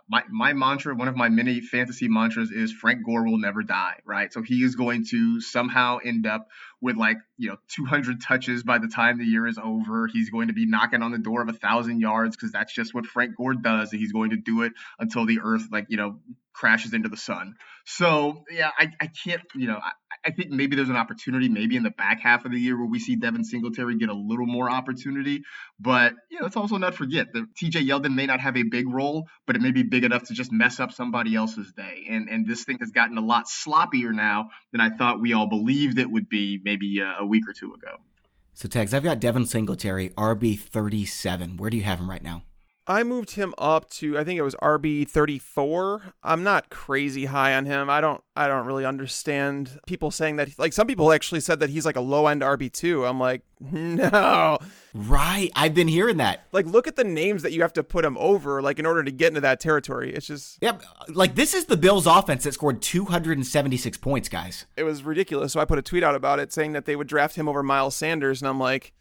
[0.09, 3.99] my, my mantra, one of my many fantasy mantras is Frank Gore will never die,
[4.05, 4.31] right?
[4.33, 6.49] So he is going to somehow end up
[6.83, 10.07] with like, you know, 200 touches by the time the year is over.
[10.11, 12.93] He's going to be knocking on the door of a thousand yards because that's just
[12.93, 13.93] what Frank Gore does.
[13.93, 16.19] And he's going to do it until the earth, like, you know,
[16.53, 17.55] crashes into the sun.
[17.85, 19.91] So yeah, I, I can't, you know, I,
[20.25, 22.87] I think maybe there's an opportunity maybe in the back half of the year where
[22.87, 25.43] we see Devin Singletary get a little more opportunity.
[25.79, 28.87] But you know, let's also not forget that TJ Yeldon may not have a big
[28.87, 32.05] role, but it may be big enough to just mess up somebody else's day.
[32.09, 35.47] And and this thing has gotten a lot sloppier now than I thought we all
[35.47, 37.97] believed it would be maybe a, uh, a week or two ago.
[38.53, 41.57] So, Tags, I've got Devin Singletary, RB 37.
[41.57, 42.43] Where do you have him right now?
[42.85, 46.13] I moved him up to I think it was RB 34.
[46.21, 47.89] I'm not crazy high on him.
[47.89, 51.69] I don't I don't really understand people saying that like some people actually said that
[51.69, 53.07] he's like a low end RB2.
[53.09, 54.57] I'm like, "No."
[54.93, 55.49] Right.
[55.55, 56.45] I've been hearing that.
[56.51, 59.01] Like look at the names that you have to put him over like in order
[59.03, 60.13] to get into that territory.
[60.13, 60.83] It's just Yep.
[61.07, 64.65] Like this is the Bills offense that scored 276 points, guys.
[64.75, 65.53] it was ridiculous.
[65.53, 67.63] So I put a tweet out about it saying that they would draft him over
[67.63, 68.91] Miles Sanders and I'm like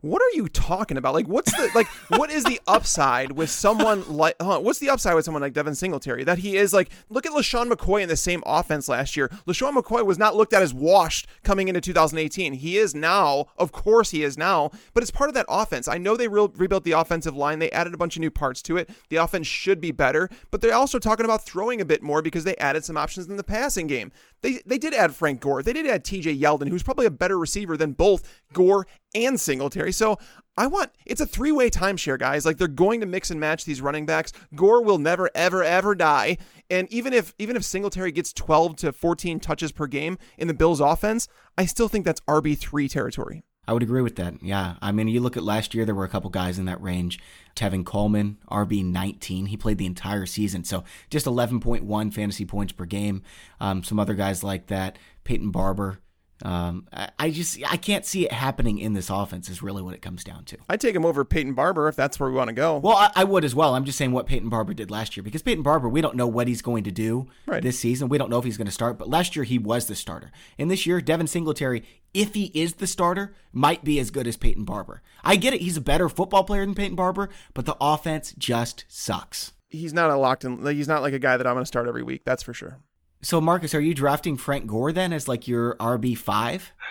[0.00, 1.14] what are you talking about?
[1.14, 1.86] Like, what's the like?
[2.08, 4.36] what is the upside with someone like?
[4.40, 6.24] Huh, what's the upside with someone like Devin Singletary?
[6.24, 9.28] That he is like, look at LeSean McCoy in the same offense last year.
[9.46, 12.54] LeSean McCoy was not looked at as washed coming into 2018.
[12.54, 15.88] He is now, of course, he is now, but it's part of that offense.
[15.88, 17.58] I know they re- rebuilt the offensive line.
[17.58, 18.90] They added a bunch of new parts to it.
[19.08, 22.44] The offense should be better, but they're also talking about throwing a bit more because
[22.44, 24.12] they added some options in the passing game.
[24.42, 25.62] They they did add Frank Gore.
[25.62, 26.36] They did add T.J.
[26.36, 28.22] Yeldon, who's probably a better receiver than both
[28.52, 29.92] Gore and Singletary.
[29.92, 30.18] So
[30.56, 32.46] I want it's a three way timeshare, guys.
[32.46, 34.32] Like they're going to mix and match these running backs.
[34.54, 36.38] Gore will never, ever, ever die.
[36.68, 40.54] And even if even if Singletary gets 12 to 14 touches per game in the
[40.54, 43.42] Bills offense, I still think that's RB three territory.
[43.70, 44.42] I would agree with that.
[44.42, 44.74] Yeah.
[44.82, 47.20] I mean, you look at last year, there were a couple guys in that range.
[47.54, 49.46] Tevin Coleman, RB 19.
[49.46, 50.64] He played the entire season.
[50.64, 53.22] So just 11.1 fantasy points per game.
[53.60, 54.98] Um, some other guys like that.
[55.22, 56.00] Peyton Barber.
[56.44, 59.48] Um, I, I just I can't see it happening in this offense.
[59.48, 60.56] Is really what it comes down to.
[60.68, 62.78] I'd take him over Peyton Barber if that's where we want to go.
[62.78, 63.74] Well, I, I would as well.
[63.74, 66.26] I'm just saying what Peyton Barber did last year because Peyton Barber, we don't know
[66.26, 67.62] what he's going to do Right.
[67.62, 68.08] this season.
[68.08, 70.30] We don't know if he's going to start, but last year he was the starter.
[70.58, 71.82] And this year, Devin Singletary,
[72.14, 75.02] if he is the starter, might be as good as Peyton Barber.
[75.22, 78.84] I get it; he's a better football player than Peyton Barber, but the offense just
[78.88, 79.52] sucks.
[79.68, 80.64] He's not a locked in.
[80.64, 82.22] Like, he's not like a guy that I'm going to start every week.
[82.24, 82.78] That's for sure.
[83.22, 86.72] So, Marcas, are you drafting Frank Gore then as like your RB five?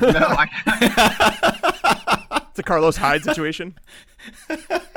[0.00, 0.48] No, I,
[2.56, 3.74] It's a Carlos Hyde situation.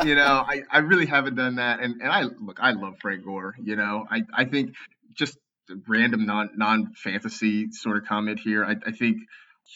[0.05, 1.81] you know, I, I really haven't done that.
[1.81, 3.55] And and I look, I love Frank Gore.
[3.61, 4.75] You know, I, I think
[5.13, 5.37] just
[5.69, 8.63] a random non non fantasy sort of comment here.
[8.63, 9.17] I, I think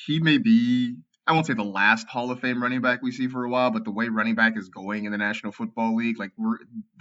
[0.06, 0.96] he may be
[1.26, 3.72] I won't say the last Hall of Fame running back we see for a while,
[3.72, 6.58] but the way running back is going in the National Football League, like we're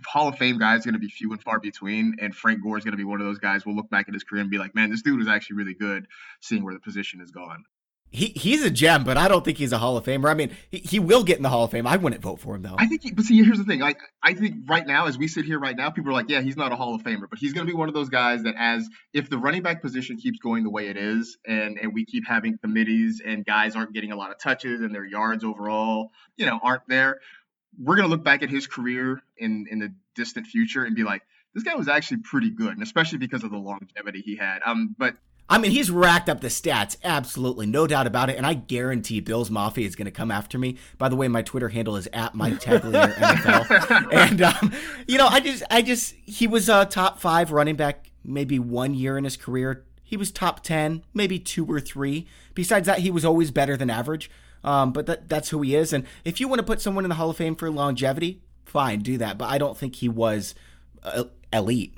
[0.07, 2.85] Hall of Fame guys going to be few and far between, and Frank Gore is
[2.85, 3.67] going to be one of those guys.
[3.67, 5.75] We'll look back at his career and be like, man, this dude was actually really
[5.75, 6.07] good.
[6.41, 7.65] Seeing where the position has gone.
[8.12, 10.31] He he's a gem, but I don't think he's a Hall of Famer.
[10.31, 11.87] I mean, he, he will get in the Hall of Fame.
[11.87, 12.77] I wouldn't vote for him though.
[12.79, 13.81] I think, he- but see, here's the thing.
[13.81, 16.42] Like, I think right now, as we sit here right now, people are like, yeah,
[16.42, 18.42] he's not a Hall of Famer, but he's going to be one of those guys
[18.42, 21.94] that, as if the running back position keeps going the way it is, and and
[21.94, 25.42] we keep having committees and guys aren't getting a lot of touches and their yards
[25.42, 27.18] overall, you know, aren't there,
[27.79, 31.03] we're going to look back at his career in in the distant future and be
[31.05, 31.22] like,
[31.55, 34.61] this guy was actually pretty good, and especially because of the longevity he had.
[34.66, 35.16] Um, but
[35.53, 38.38] I mean, he's racked up the stats, absolutely, no doubt about it.
[38.38, 40.79] And I guarantee Bills Mafia is going to come after me.
[40.97, 44.12] By the way, my Twitter handle is at Mike Tagliere NFL.
[44.15, 44.73] and um,
[45.07, 48.95] you know, I just, I just, he was a top five running back maybe one
[48.95, 49.85] year in his career.
[50.03, 52.27] He was top ten, maybe two or three.
[52.55, 54.31] Besides that, he was always better than average.
[54.65, 55.93] Um, but that, that's who he is.
[55.93, 59.01] And if you want to put someone in the Hall of Fame for longevity, fine,
[59.01, 59.37] do that.
[59.37, 60.55] But I don't think he was
[61.03, 61.95] uh, elite.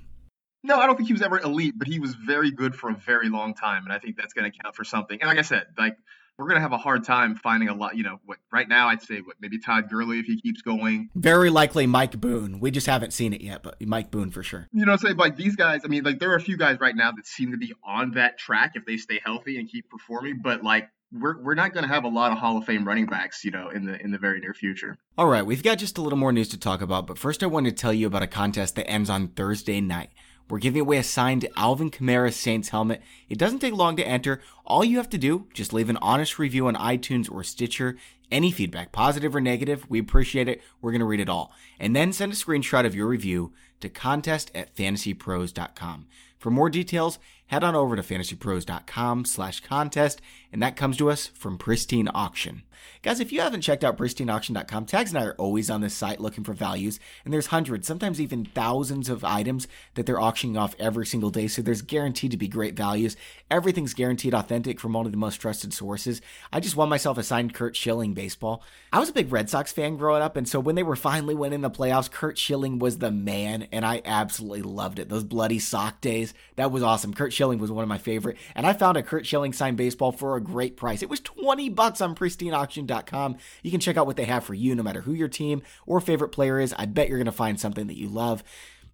[0.64, 2.94] No, I don't think he was ever elite, but he was very good for a
[2.94, 5.20] very long time, and I think that's going to count for something.
[5.20, 5.96] And like I said, like
[6.38, 7.96] we're going to have a hard time finding a lot.
[7.96, 11.10] You know, what right now I'd say what maybe Todd Gurley if he keeps going.
[11.14, 12.60] Very likely Mike Boone.
[12.60, 14.68] We just haven't seen it yet, but Mike Boone for sure.
[14.72, 15.82] You know, say like these guys.
[15.84, 18.12] I mean, like there are a few guys right now that seem to be on
[18.12, 21.86] that track if they stay healthy and keep performing, but like we're we're not going
[21.86, 24.10] to have a lot of Hall of Fame running backs, you know, in the in
[24.10, 24.96] the very near future.
[25.16, 27.46] All right, we've got just a little more news to talk about, but first I
[27.46, 30.10] want to tell you about a contest that ends on Thursday night.
[30.48, 33.02] We're giving away a signed Alvin Kamara Saints helmet.
[33.28, 34.42] It doesn't take long to enter.
[34.66, 37.96] All you have to do, just leave an honest review on iTunes or Stitcher.
[38.30, 40.62] Any feedback, positive or negative, we appreciate it.
[40.80, 41.52] We're going to read it all.
[41.78, 46.06] And then send a screenshot of your review to contest at fantasypros.com.
[46.44, 50.20] For more details, head on over to fantasypros.com slash contest,
[50.52, 52.64] and that comes to us from Pristine Auction.
[53.00, 56.20] Guys, if you haven't checked out pristineauction.com, Tags and I are always on this site
[56.20, 60.74] looking for values, and there's hundreds, sometimes even thousands of items that they're auctioning off
[60.78, 63.16] every single day, so there's guaranteed to be great values.
[63.50, 66.20] Everything's guaranteed authentic from one of the most trusted sources.
[66.52, 68.62] I just won myself a signed Curt Schilling baseball.
[68.92, 71.34] I was a big Red Sox fan growing up, and so when they were finally
[71.34, 75.08] winning the playoffs, Curt Schilling was the man, and I absolutely loved it.
[75.08, 77.14] Those bloody sock days, that was awesome.
[77.14, 80.12] Curt Schilling was one of my favorite, and I found a Curt Schilling signed baseball
[80.12, 81.02] for a great price.
[81.02, 84.74] It was 20 bucks on pristineauction.com you can check out what they have for you,
[84.74, 86.74] no matter who your team or favorite player is.
[86.78, 88.42] I bet you're going to find something that you love.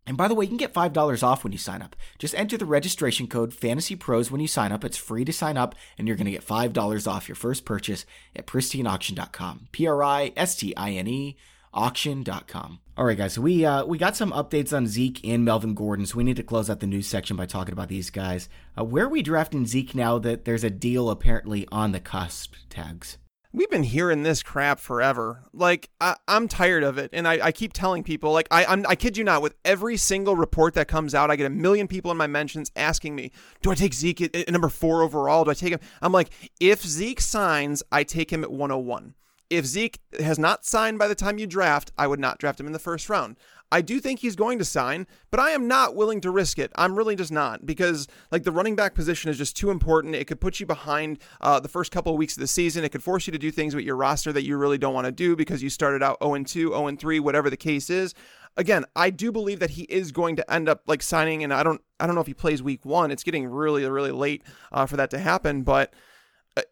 [0.07, 1.95] And by the way, you can get $5 off when you sign up.
[2.19, 4.85] Just enter the registration code Fantasy Pros when you sign up.
[4.85, 8.07] It's free to sign up, and you're going to get $5 off your first purchase
[8.35, 9.69] at pristineauction.com.
[9.73, 11.37] P R I S T I N E
[11.73, 12.81] auction.com.
[13.01, 13.33] All right, guys.
[13.33, 16.05] So we uh, we got some updates on Zeke and Melvin Gordon.
[16.05, 18.51] So we need to close out the news section by talking about these guys.
[18.79, 22.57] Uh, where are we drafting Zeke now that there's a deal apparently on the cusp?
[22.69, 23.17] Tags.
[23.55, 25.45] We've been hearing this crap forever.
[25.55, 28.33] Like I, am tired of it, and I, I, keep telling people.
[28.33, 29.41] Like I, I'm, I kid you not.
[29.41, 32.71] With every single report that comes out, I get a million people in my mentions
[32.77, 33.33] asking me,
[33.63, 35.45] "Do I take Zeke at, at number four overall?
[35.45, 36.29] Do I take him?" I'm like,
[36.61, 39.15] if Zeke signs, I take him at 101
[39.51, 42.67] if Zeke has not signed by the time you draft, I would not draft him
[42.67, 43.37] in the first round.
[43.73, 46.73] I do think he's going to sign, but I am not willing to risk it.
[46.75, 50.17] I'm really just not because like the running back position is just too important.
[50.17, 52.83] It could put you behind uh, the first couple of weeks of the season.
[52.83, 55.05] It could force you to do things with your roster that you really don't want
[55.05, 58.15] to do because you started out 0 2, 0 3, whatever the case is.
[58.57, 61.63] Again, I do believe that he is going to end up like signing, and I
[61.63, 63.13] don't, I don't know if he plays week one.
[63.13, 65.95] It's getting really, really late uh, for that to happen, but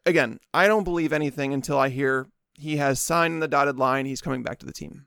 [0.05, 2.27] again, I don't believe anything until I hear
[2.59, 4.05] he has signed the dotted line.
[4.05, 5.05] He's coming back to the team.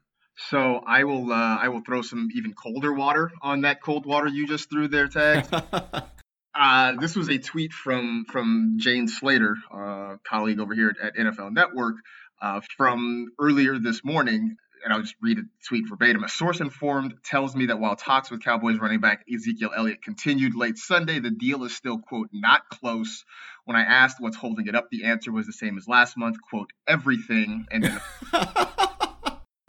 [0.51, 4.29] So I will uh, I will throw some even colder water on that cold water
[4.29, 5.47] you just threw there, Tag.
[6.55, 11.53] uh, this was a tweet from from Jane Slater, uh, colleague over here at, NFL
[11.53, 11.97] Network,
[12.41, 14.57] uh, from earlier this morning.
[14.85, 16.25] And I'll just read a tweet verbatim.
[16.25, 20.55] A source informed tells me that while talks with Cowboys running back Ezekiel Elliott continued
[20.55, 23.25] late Sunday, the deal is still, quote, not close.
[23.65, 26.37] When I asked what's holding it up, the answer was the same as last month,
[26.41, 27.67] quote, everything.
[27.71, 28.01] And then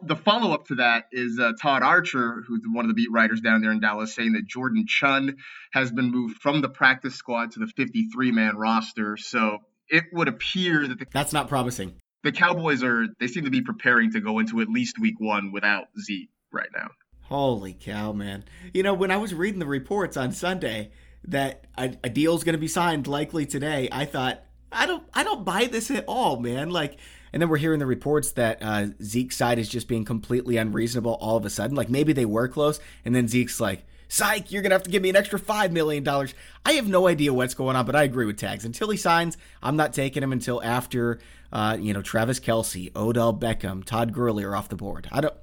[0.02, 3.40] the follow up to that is uh, Todd Archer, who's one of the beat writers
[3.40, 5.36] down there in Dallas, saying that Jordan Chunn
[5.72, 9.16] has been moved from the practice squad to the 53 man roster.
[9.16, 12.00] So it would appear that the, that's not promising.
[12.24, 15.52] The Cowboys are, they seem to be preparing to go into at least week one
[15.52, 16.88] without Zeke right now.
[17.22, 18.44] Holy cow, man.
[18.72, 20.90] You know, when I was reading the reports on Sunday
[21.24, 25.22] that a, a deal's going to be signed likely today, I thought, I don't I
[25.22, 26.70] don't buy this at all, man.
[26.70, 26.98] Like
[27.32, 31.14] and then we're hearing the reports that uh, Zeke's side is just being completely unreasonable
[31.20, 31.76] all of a sudden.
[31.76, 33.84] Like maybe they were close, and then Zeke's like,
[34.14, 36.06] Psych, you're going to have to give me an extra $5 million.
[36.64, 38.64] I have no idea what's going on, but I agree with Tags.
[38.64, 41.18] Until he signs, I'm not taking him until after,
[41.52, 45.08] uh, you know, Travis Kelce, Odell Beckham, Todd Gurley are off the board.
[45.10, 45.34] I don't,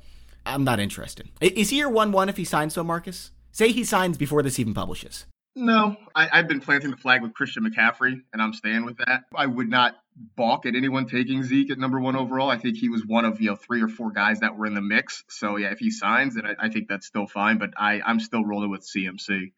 [0.45, 1.27] I'm not interested.
[1.41, 3.31] Is he your 1 1 if he signs so, Marcas?
[3.51, 5.25] Say he signs before this even publishes.
[5.55, 9.23] No, I, have been planting the flag with Christian McCaffrey, and I'm staying with that.
[9.35, 9.97] I would not
[10.35, 12.49] balk at anyone taking Zeke at number one overall.
[12.49, 14.73] I think he was one of you know three or four guys that were in
[14.73, 15.23] the mix.
[15.27, 17.57] So yeah, if he signs, then I, I think that's still fine.
[17.57, 19.51] But I, I'm still rolling with CMC.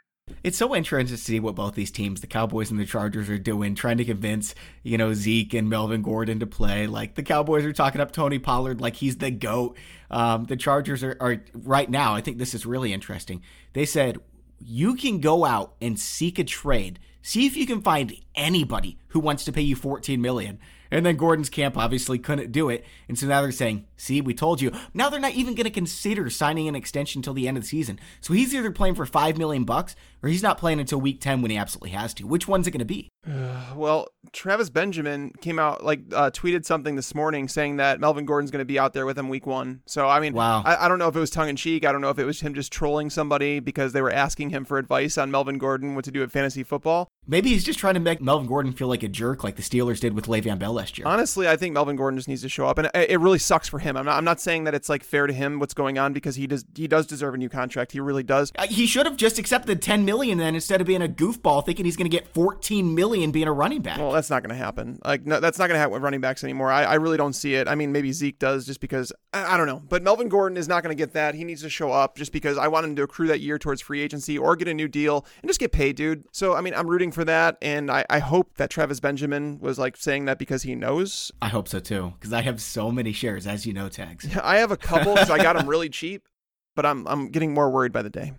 [0.43, 3.38] It's so interesting to see what both these teams, the Cowboys and the Chargers, are
[3.38, 6.88] doing, trying to convince, you know, Zeke and Melvin Gordon to play.
[6.88, 9.77] Like the Cowboys are talking up Tony Pollard like he's the GOAT.
[10.10, 13.41] Um, the Chargers are, are right now, I think this is really interesting.
[13.73, 14.17] They said
[14.65, 19.19] you can go out and seek a trade See if you can find anybody who
[19.21, 20.60] wants to pay you 14 million.
[20.91, 22.86] And then Gordon's camp obviously couldn't do it.
[23.08, 24.73] And so now they're saying, see, we told you.
[24.93, 27.69] Now they're not even going to consider signing an extension until the end of the
[27.69, 27.97] season.
[28.19, 31.41] So he's either playing for 5 million bucks or he's not playing until week 10
[31.41, 32.25] when he absolutely has to.
[32.25, 33.12] Which one's it going to be?
[33.75, 38.49] well, Travis Benjamin came out, like, uh, tweeted something this morning saying that Melvin Gordon's
[38.49, 39.81] going to be out there with him week one.
[39.86, 40.63] So, I mean, wow.
[40.65, 41.86] I, I don't know if it was tongue in cheek.
[41.86, 44.63] I don't know if it was him just trolling somebody because they were asking him
[44.63, 47.09] for advice on Melvin Gordon, what to do at fantasy football.
[47.27, 49.99] Maybe he's just trying to make Melvin Gordon feel like a jerk, like the Steelers
[49.99, 51.07] did with Le'Veon Bell last year.
[51.07, 53.79] Honestly, I think Melvin Gordon just needs to show up, and it really sucks for
[53.79, 53.95] him.
[53.95, 56.36] I'm not, I'm not saying that it's like fair to him what's going on because
[56.36, 57.93] he does he does deserve a new contract.
[57.93, 58.51] He really does.
[58.57, 61.86] Uh, he should have just accepted 10 million then instead of being a goofball thinking
[61.86, 63.97] he's going to get 14 million being a running back.
[63.99, 64.99] Well, that's not going to happen.
[65.04, 66.71] Like, no, that's not going to happen with running backs anymore.
[66.71, 67.67] I, I really don't see it.
[67.67, 70.67] I mean, maybe Zeke does just because I, I don't know, but Melvin Gordon is
[70.67, 71.36] not going to get that.
[71.36, 73.82] He needs to show up just because I want him to accrue that year towards
[73.82, 76.23] free agency or get a new deal and just get paid, dude.
[76.32, 79.80] So I mean, I'm rooting for that, and I, I hope that Travis Benjamin was
[79.80, 81.32] like saying that because he knows.
[81.41, 84.36] I hope so too, because I have so many shares, as you know, Tags.
[84.43, 86.28] I have a couple because I got them really cheap,
[86.76, 88.34] but I'm I'm getting more worried by the day.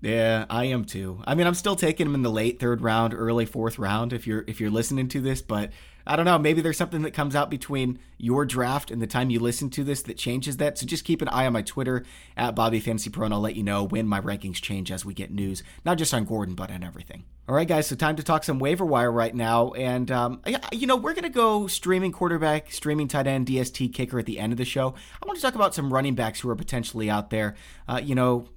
[0.00, 1.22] Yeah, I am too.
[1.26, 4.12] I mean, I'm still taking him in the late third round, early fourth round.
[4.12, 5.72] If you're if you're listening to this, but
[6.06, 6.38] I don't know.
[6.38, 9.84] Maybe there's something that comes out between your draft and the time you listen to
[9.84, 10.78] this that changes that.
[10.78, 12.04] So just keep an eye on my Twitter
[12.36, 15.14] at Bobby Fantasy Pro, and I'll let you know when my rankings change as we
[15.14, 17.24] get news, not just on Gordon, but on everything.
[17.48, 17.88] All right, guys.
[17.88, 21.28] So time to talk some waiver wire right now, and um, you know we're gonna
[21.28, 24.94] go streaming quarterback, streaming tight end, DST kicker at the end of the show.
[25.22, 27.56] I want to talk about some running backs who are potentially out there.
[27.88, 28.48] Uh, you know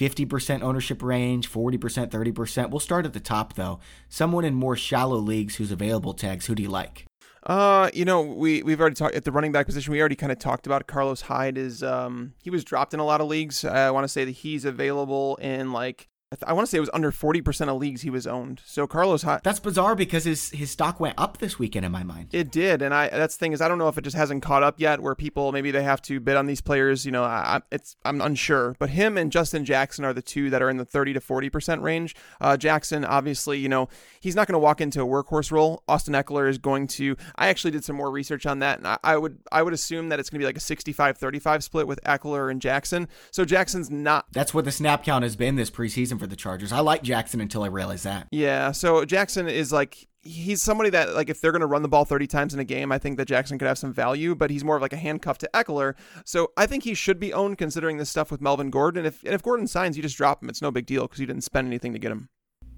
[0.00, 2.70] 50% ownership range, 40%, 30%.
[2.70, 3.80] We'll start at the top though.
[4.08, 7.04] Someone in more shallow leagues who's available Tags, who do you like?
[7.42, 9.92] Uh, you know, we we've already talked at the running back position.
[9.92, 11.56] We already kind of talked about Carlos Hyde.
[11.56, 13.64] Is um he was dropped in a lot of leagues.
[13.64, 16.09] I want to say that he's available in like
[16.46, 18.62] I, want to say it was under 40% of leagues he was owned.
[18.64, 19.40] So Carlos Hyde.
[19.42, 22.28] That's bizarre because his his stock went up this weekend in my mind.
[22.30, 24.40] It did, and I that's the thing is I don't know if it just hasn't
[24.40, 27.24] caught up yet where people maybe they have to bid on these players, you know,
[27.24, 28.76] I, it's I'm unsure.
[28.78, 31.82] But him and Justin Jackson are the two that are in the 30 to 40%
[31.82, 32.14] range.
[32.40, 33.88] Uh, Jackson obviously, you know,
[34.20, 35.82] he's not going to walk into a workhorse role.
[35.88, 38.98] Austin Ekeler is going to I actually did some more research on that and I,
[39.02, 41.98] I would I would assume that it's going to be like a 65-35 split with
[42.04, 43.08] Ekeler and Jackson.
[43.32, 46.70] So Jackson's not That's what the snap count has been this preseason for the Chargers.
[46.70, 48.28] I like Jackson until I realized that.
[48.30, 51.88] Yeah, so Jackson is like he's somebody that like if they're going to run the
[51.88, 54.50] ball 30 times in a game, I think that Jackson could have some value, but
[54.50, 55.94] he's more of like a handcuff to Ekeler.
[56.24, 58.98] So I think he should be owned considering this stuff with Melvin Gordon.
[58.98, 60.48] And if and if Gordon signs, you just drop him.
[60.48, 62.28] It's no big deal because you didn't spend anything to get him.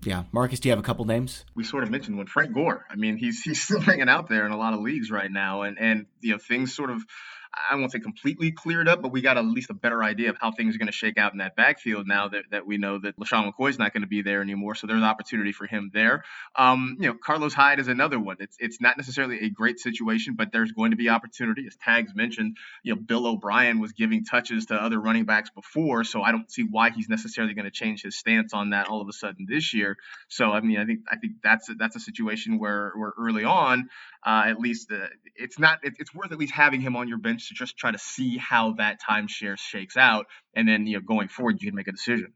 [0.04, 1.44] Yeah, Marcas, do you have a couple names?
[1.54, 2.84] We sort of mentioned one, Frank Gore.
[2.90, 5.62] I mean, he's he's still hanging out there in a lot of leagues right now,
[5.62, 7.04] and and you know things sort of
[7.54, 10.36] I won't say completely cleared up, but we got at least a better idea of
[10.40, 12.98] how things are going to shake out in that backfield now that, that we know
[12.98, 14.74] that LeSean McCoy's not going to be there anymore.
[14.74, 16.24] So there's an opportunity for him there.
[16.56, 18.36] Um, you know, Carlos Hyde is another one.
[18.40, 21.66] It's it's not necessarily a great situation, but there's going to be opportunity.
[21.66, 26.04] As Tags mentioned, you know, Bill O'Brien was giving touches to other running backs before,
[26.04, 29.02] so I don't see why he's necessarily going to change his stance on that all
[29.02, 29.98] of a sudden this year.
[30.28, 33.44] So I mean, I think I think that's a, that's a situation where where early
[33.44, 33.90] on,
[34.24, 37.18] uh, at least uh, it's not it, it's worth at least having him on your
[37.18, 41.00] bench to just try to see how that timeshare shakes out, and then you know
[41.00, 42.32] going forward you can make a decision.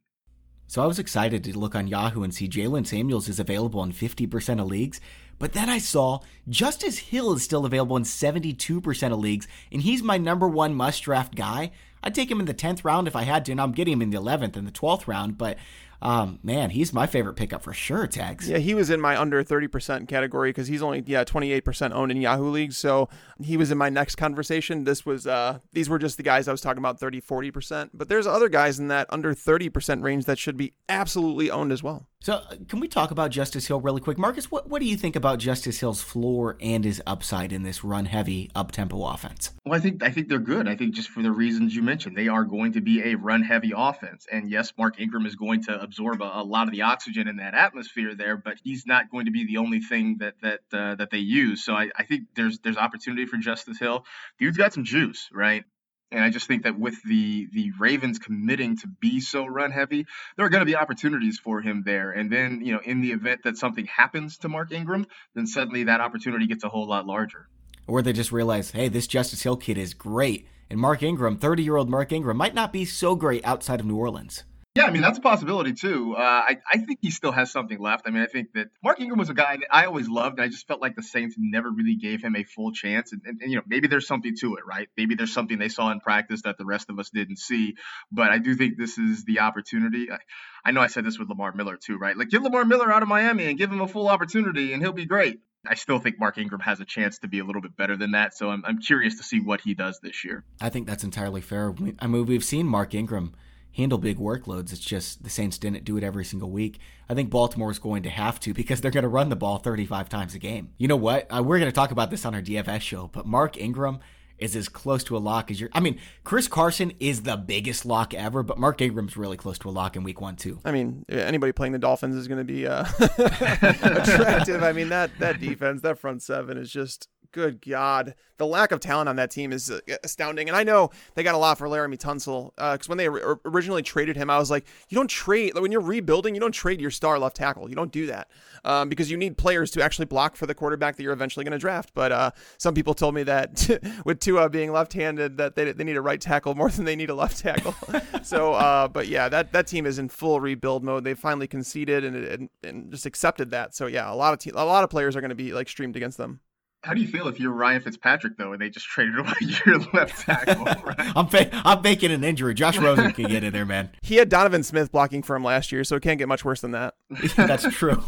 [0.69, 3.93] So I was excited to look on Yahoo and see Jaylen Samuels is available in
[3.93, 5.01] 50% of leagues.
[5.39, 10.03] But then I saw Justice Hill is still available in 72% of leagues, and he's
[10.03, 11.71] my number one must draft guy.
[12.03, 14.03] I'd take him in the 10th round if I had to, and I'm getting him
[14.03, 15.59] in the 11th and the 12th round, but
[16.03, 18.49] um, man, he's my favorite pickup for sure, Tags.
[18.49, 22.21] Yeah, he was in my under 30% category because he's only, yeah, 28% owned in
[22.21, 22.77] Yahoo leagues.
[22.77, 23.09] So
[23.43, 24.85] he was in my next conversation.
[24.85, 27.91] This was, uh, these were just the guys I was talking about 30, 40%.
[27.95, 31.83] But there's other guys in that under 30% range that should be absolutely owned as
[31.83, 32.07] well.
[32.23, 34.19] So, uh, can we talk about Justice Hill really quick?
[34.19, 37.85] Marcas, what, what do you think about Justice Hill's floor and his upside in this
[37.85, 39.53] run heavy, up tempo offense?
[39.65, 40.67] Well, I think I think they're good.
[40.67, 43.43] I think just for the reasons you mentioned, they are going to be a run
[43.43, 44.27] heavy offense.
[44.33, 47.37] And yes, Mark Ingram is going to absorb a, a lot of the oxygen in
[47.37, 50.95] that atmosphere there, but he's not going to be the only thing that that uh,
[50.97, 51.65] that they use.
[51.65, 54.05] So I, I think there's there's opportunity for Justice Hill.
[54.39, 55.65] Dude's got some juice, right?
[56.13, 60.07] And I just think that with the the Ravens committing to be so run heavy,
[60.37, 62.13] there are going to be opportunities for him there.
[62.13, 65.85] And then, you know, in the event that something happens to Mark Ingram, then suddenly
[65.85, 67.49] that opportunity gets a whole lot larger.
[67.89, 70.49] Or they just realize, hey, this Justice Hill kid is great.
[70.71, 73.87] And Mark Ingram, 30 year old Mark Ingram, might not be so great outside of
[73.87, 74.45] New Orleans.
[74.77, 76.15] Yeah, I mean that's a possibility too.
[76.17, 78.07] Uh, I I think he still has something left.
[78.07, 80.45] I mean, I think that Mark Ingram was a guy that I always loved, and
[80.45, 83.13] I just felt like the Saints never really gave him a full chance.
[83.13, 84.89] And, and, and, you know, maybe there's something to it, right?
[84.95, 87.77] Maybe there's something they saw in practice that the rest of us didn't see.
[88.13, 90.11] But I do think this is the opportunity.
[90.13, 90.19] I,
[90.63, 92.17] I know I said this with Lamar Miller too, right?
[92.17, 94.93] Like get Lamar Miller out of Miami and give him a full opportunity, and he'll
[94.93, 95.41] be great.
[95.67, 98.13] I still think Mark Ingram has a chance to be a little bit better than
[98.13, 98.37] that.
[98.37, 100.45] So I'm, I'm curious to see what he does this year.
[100.61, 101.75] I think that's entirely fair.
[101.99, 103.35] I mean, we've seen Mark Ingram
[103.77, 104.73] handle big workloads.
[104.73, 106.79] It's just the Saints didn't do it every single week.
[107.09, 109.59] I think Baltimore is going to have to because they're going to run the ball
[109.59, 110.71] 35 times a game.
[110.79, 111.27] You know what?
[111.31, 114.01] Uh, we're going to talk about this on our DFS show, but Mark Ingram
[114.39, 115.71] is as close to a lock as you're.
[115.73, 119.69] I mean, Chris Carson is the biggest lock ever, but Mark Ingram's really close to
[119.69, 120.61] a lock in week one too.
[120.65, 124.63] I mean, anybody playing the Dolphins is going to be uh, attractive.
[124.63, 128.81] I mean that that defense, that front seven is just good God, the lack of
[128.81, 130.49] talent on that team is uh, astounding.
[130.49, 133.83] And I know they got a lot for Laremy Tunsil because uh, when they originally
[133.83, 136.91] traded him, I was like, you don't trade when you're rebuilding, you don't trade your
[136.91, 137.69] star left tackle.
[137.69, 138.29] You don't do that
[138.65, 141.53] um, because you need players to actually block for the quarterback that you're eventually going
[141.53, 141.93] to draft.
[141.95, 145.97] But uh, some people told me that with Tua being left-handed, that they, they need
[145.97, 147.75] a right tackle more than they need a left tackle.
[148.23, 151.05] so, uh, but yeah, that that team is in full rebuild mode.
[151.05, 153.75] They finally conceded and, and, and just accepted that.
[153.75, 155.69] So yeah, a lot of te- a lot of players are going to be like
[155.69, 156.41] streamed against them.
[156.83, 159.33] How do you feel if you're Ryan Fitzpatrick though, and they just traded away
[159.67, 160.65] your left tackle?
[160.87, 161.13] Right?
[161.17, 162.55] I'm fa- I'm making an injury.
[162.55, 163.91] Josh Rosen can get in there, man.
[164.03, 166.61] He had Donovan Smith blocking for him last year, so it can't get much worse
[166.61, 166.95] than that.
[167.37, 168.03] That's true.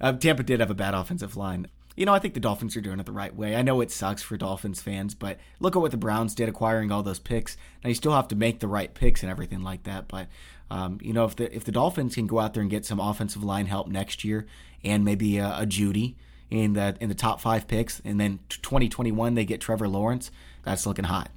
[0.00, 1.66] uh, Tampa did have a bad offensive line.
[1.94, 3.54] You know, I think the Dolphins are doing it the right way.
[3.54, 6.90] I know it sucks for Dolphins fans, but look at what the Browns did acquiring
[6.90, 7.56] all those picks.
[7.84, 10.28] Now you still have to make the right picks and everything like that, but
[10.70, 12.98] um, you know, if the if the Dolphins can go out there and get some
[12.98, 14.46] offensive line help next year
[14.82, 16.14] and maybe a, a Jeudy
[16.52, 20.30] in the in the top five picks, and then 2021 they get Trevor Lawrence.
[20.62, 21.30] That's looking hot.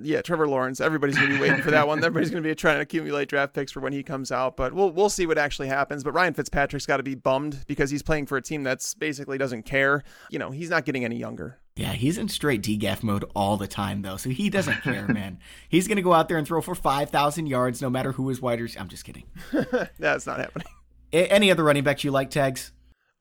[0.00, 0.80] Yeah, Trevor Lawrence.
[0.80, 1.98] Everybody's gonna be waiting for that one.
[2.04, 4.56] Everybody's gonna be trying to accumulate draft picks for when he comes out.
[4.56, 6.02] But we'll we'll see what actually happens.
[6.02, 9.36] But Ryan Fitzpatrick's got to be bummed because he's playing for a team that's basically
[9.36, 10.02] doesn't care.
[10.30, 11.58] You know, he's not getting any younger.
[11.76, 15.38] Yeah, he's in straight DGAF mode all the time though, so he doesn't care, man.
[15.68, 18.40] He's gonna go out there and throw for five thousand yards, no matter who his
[18.40, 18.80] wide receiver.
[18.80, 19.24] I'm just kidding.
[19.98, 20.66] that's not happening.
[21.12, 22.72] Any other running backs you like, Tags?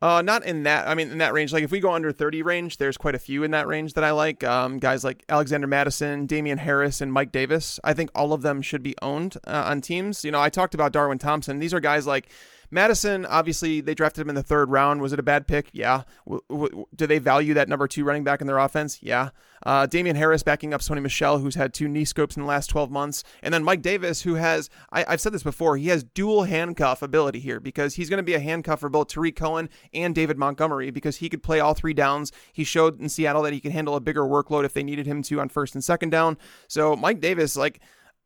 [0.02, 0.88] Uh, not in that.
[0.88, 1.54] I mean, in that range.
[1.54, 4.04] Like, if we go under 30 range, there's quite a few in that range that
[4.04, 4.44] I like.
[4.44, 7.80] Um, guys like Alexander Mattison, Damien Harris, and Mike Davis.
[7.84, 10.26] I think all of them should be owned uh, on teams.
[10.26, 11.60] You know, I talked about Darwin Thompson.
[11.60, 12.30] These are guys like
[12.72, 15.02] Mattison, obviously, they drafted him in the third round.
[15.02, 15.70] Was it a bad pick?
[15.74, 16.04] Yeah.
[16.26, 19.00] W- w- do they value that number two running back in their offense?
[19.02, 19.30] Yeah.
[19.64, 22.68] Uh, Damien Harris backing up Sony Michel, who's had two knee scopes in the last
[22.68, 23.24] 12 months.
[23.44, 27.02] And then Mike Davis, who has, I, have said this before, he has dual handcuff
[27.02, 30.38] ability here because he's going to be a handcuff for both Tarik Cohen and David
[30.38, 32.32] Montgomery because he could play all three downs.
[32.54, 35.22] He showed in Seattle that he could handle a bigger workload if they needed him
[35.24, 36.38] to on first and second down.
[36.68, 37.82] So Mike Davis, like,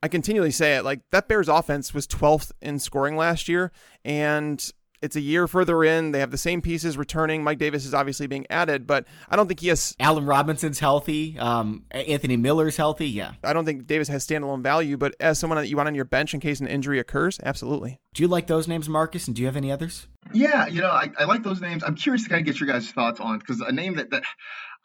[0.06, 3.72] I continually say it like that Bears offense was 12th in scoring last year
[4.04, 4.64] and
[5.02, 6.12] it's a year further in.
[6.12, 7.44] They have the same pieces returning.
[7.44, 9.96] Mike Davis is obviously being added, but I don't think he has.
[10.00, 11.40] Allen Robinson's healthy.
[11.40, 13.08] Um, Anthony Miller's healthy.
[13.08, 13.32] Yeah.
[13.44, 16.06] I don't think Davis has standalone value, but as someone that you want on your
[16.06, 18.00] bench in case an injury occurs, absolutely.
[18.14, 19.26] Do you like those names, Marcas?
[19.26, 20.08] And do you have any others?
[20.34, 21.84] Yeah, you know, I, I like those names.
[21.84, 24.24] I'm curious to kind of get your guys' thoughts on because a name that, that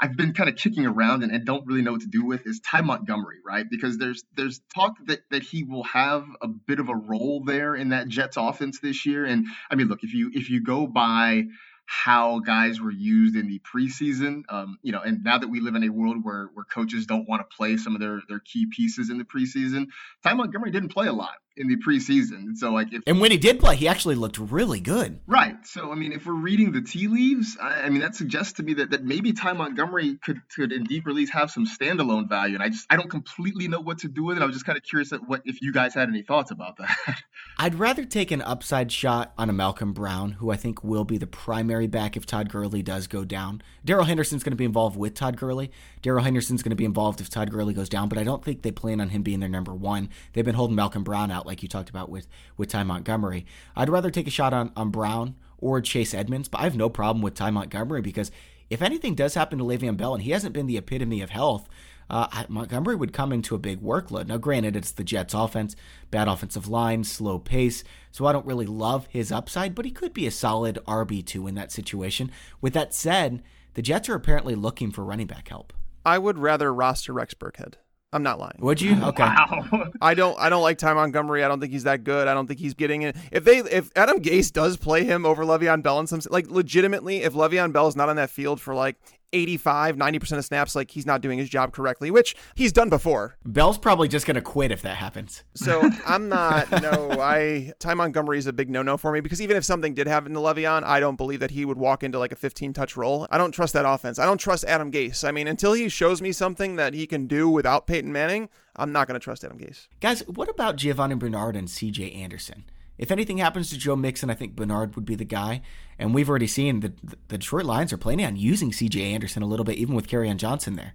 [0.01, 2.47] I've been kind of kicking around and, and, don't really know what to do with
[2.47, 3.67] is Ty Montgomery, right?
[3.69, 7.75] Because there's there's talk that that he will have a bit of a role there
[7.75, 9.25] in that Jets offense this year.
[9.27, 11.45] And I mean, look, if you if you go by
[11.93, 14.43] how guys were used in the preseason.
[14.49, 17.29] Um, you know, and now that we live in a world where where coaches don't
[17.29, 19.89] want to play some of their their key pieces in the preseason,
[20.23, 22.57] Ty Montgomery didn't play a lot in the preseason.
[22.57, 25.21] So like if And when he did play, he actually looked really good.
[25.27, 25.55] Right.
[25.65, 28.63] So I mean if we're reading the tea leaves, I, I mean that suggests to
[28.63, 32.55] me that, that maybe Ty Montgomery could could in deep release have some standalone value.
[32.55, 34.43] And I just I don't completely know what to do with it.
[34.43, 36.79] I was just kind of curious at what if you guys had any thoughts about
[36.79, 36.97] that.
[37.59, 41.19] I'd rather take an upside shot on a Malcolm Brown, who I think will be
[41.19, 43.63] the primary back if Todd Gurley does go down.
[43.85, 45.71] Darrell Henderson's going to be involved with Todd Gurley.
[46.01, 48.63] Darrell Henderson's going to be involved if Todd Gurley goes down, but I don't think
[48.63, 50.09] they plan on him being their number one.
[50.33, 53.45] They've been holding Malcolm Brown out, like you talked about with with Ty Montgomery.
[53.75, 56.89] I'd rather take a shot on on Brown or Chase Edmonds, but I have no
[56.89, 58.31] problem with Ty Montgomery because
[58.71, 61.69] if anything does happen to Le'Veon Bell, and he hasn't been the epitome of health.
[62.09, 64.27] Uh, Montgomery would come into a big workload.
[64.27, 65.77] Now, granted, it's the Jets' offense,
[66.11, 70.13] bad offensive line, slow pace, so I don't really love his upside, but he could
[70.13, 72.33] be a solid RB2 in that situation.
[72.61, 73.45] With that said,
[73.75, 75.73] the Jets are apparently looking for running back help.
[76.05, 77.75] I would rather roster Rex Burkhead.
[78.13, 78.57] I'm not lying.
[78.59, 78.97] Would you?
[79.11, 79.23] Okay.
[79.25, 79.89] Wow.
[80.01, 80.39] I don't.
[80.39, 81.43] I don't like Ty Montgomery.
[81.43, 82.29] I don't think he's that good.
[82.29, 83.17] I don't think he's getting it.
[83.33, 87.23] If they, if Adam Gase does play him over Le'Veon Bell and some, like legitimately,
[87.23, 88.97] if Le'Veon Bell is not on that field for like
[89.33, 93.37] 85, 90% of snaps like he's not doing his job correctly, which he's done before.
[93.45, 95.45] Bell's probably just going to quit if that happens.
[95.55, 99.41] So I'm not, no, I, Ty Montgomery is a big no no for me because
[99.41, 102.19] even if something did happen to Le'Veon, I don't believe that he would walk into
[102.19, 103.27] like a 15 touch role.
[103.31, 104.19] I don't trust that offense.
[104.19, 105.27] I don't trust Adam Gase.
[105.27, 108.93] I mean, until he shows me something that he can do without Peyton Manning, I'm
[108.93, 109.89] not going to trust Adam Gase.
[110.01, 112.65] Guys, what about Giovani Bernard and CJ Anderson?
[113.01, 115.63] If anything happens to Joe Mixon, I think Bernard would be the guy.
[115.99, 116.93] And we've already seen the,
[117.29, 120.37] the Detroit Lions are planning on using CJ Anderson a little bit, even with Kerryon
[120.37, 120.93] Johnson there.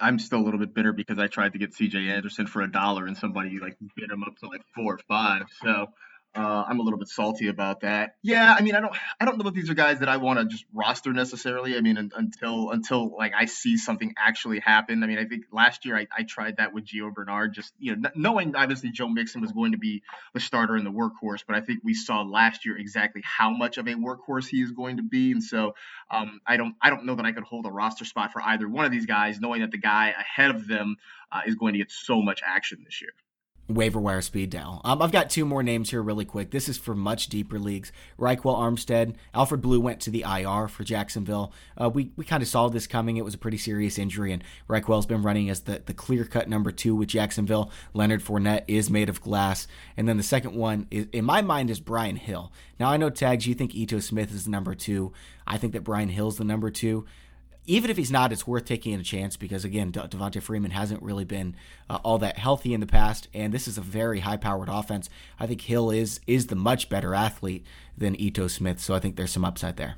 [0.00, 2.72] I'm still a little bit bitter because I tried to get CJ Anderson for a
[2.72, 5.42] dollar and somebody like bid him up to like four or five.
[5.62, 5.88] So
[6.36, 8.16] uh, I'm a little bit salty about that.
[8.22, 10.38] Yeah, I mean, I don't, I don't know that these are guys that I want
[10.38, 11.76] to just roster necessarily.
[11.76, 15.02] I mean, un- until, until like I see something actually happen.
[15.02, 17.96] I mean, I think last year I, I tried that with Gio Bernard, just you
[17.96, 20.02] know, knowing obviously Joe Mixon was going to be
[20.34, 23.78] the starter in the workhorse, but I think we saw last year exactly how much
[23.78, 25.74] of a workhorse he is going to be, and so
[26.10, 28.68] um, I don't, I don't know that I could hold a roster spot for either
[28.68, 30.96] one of these guys, knowing that the guy ahead of them
[31.32, 33.10] uh, is going to get so much action this year
[33.68, 34.80] waiver wire speed dial.
[34.84, 36.50] Um, I've got two more names here really quick.
[36.50, 37.92] This is for much deeper leagues.
[38.18, 41.52] Ryquell Armstead, Alfred Blue went to the IR for Jacksonville.
[41.80, 43.16] Uh, we we kind of saw this coming.
[43.16, 46.48] It was a pretty serious injury, and Ryquell's been running as the, the clear cut
[46.48, 47.70] number two with Jacksonville.
[47.94, 49.66] Leonard Fournette is made of glass.
[49.96, 52.52] And then the second one, is, in my mind, is Brian Hill.
[52.78, 55.12] Now, I know, Tags, you think Ito Smith is the number two.
[55.46, 57.06] I think that Brian Hill's the number two
[57.66, 61.02] even if he's not, it's worth taking a chance because again, De- Devonta Freeman hasn't
[61.02, 61.56] really been
[61.90, 65.10] uh, all that healthy in the past, and this is a very high-powered offense.
[65.38, 69.16] I think Hill is is the much better athlete than Ito Smith, so I think
[69.16, 69.96] there's some upside there.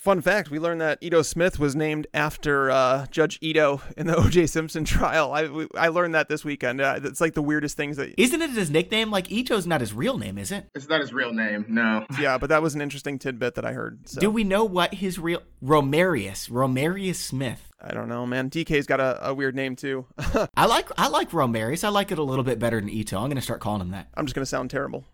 [0.00, 4.16] Fun fact: We learned that Ito Smith was named after uh, Judge Ito in the
[4.18, 4.46] O.J.
[4.46, 5.30] Simpson trial.
[5.30, 6.80] I we, I learned that this weekend.
[6.80, 8.14] Uh, it's like the weirdest things that.
[8.16, 9.10] Isn't it his nickname?
[9.10, 10.64] Like Ito's not his real name, is it?
[10.74, 11.66] It's not his real name.
[11.68, 12.06] No.
[12.20, 14.08] Yeah, but that was an interesting tidbit that I heard.
[14.08, 14.20] So.
[14.20, 17.70] Do we know what his real Romarius Romarius Smith?
[17.80, 18.50] I don't know, man.
[18.50, 20.06] DK's got a, a weird name too.
[20.56, 21.84] I like I like Romarius.
[21.84, 23.18] I like it a little bit better than Ito.
[23.18, 24.08] I'm gonna start calling him that.
[24.14, 25.04] I'm just gonna sound terrible.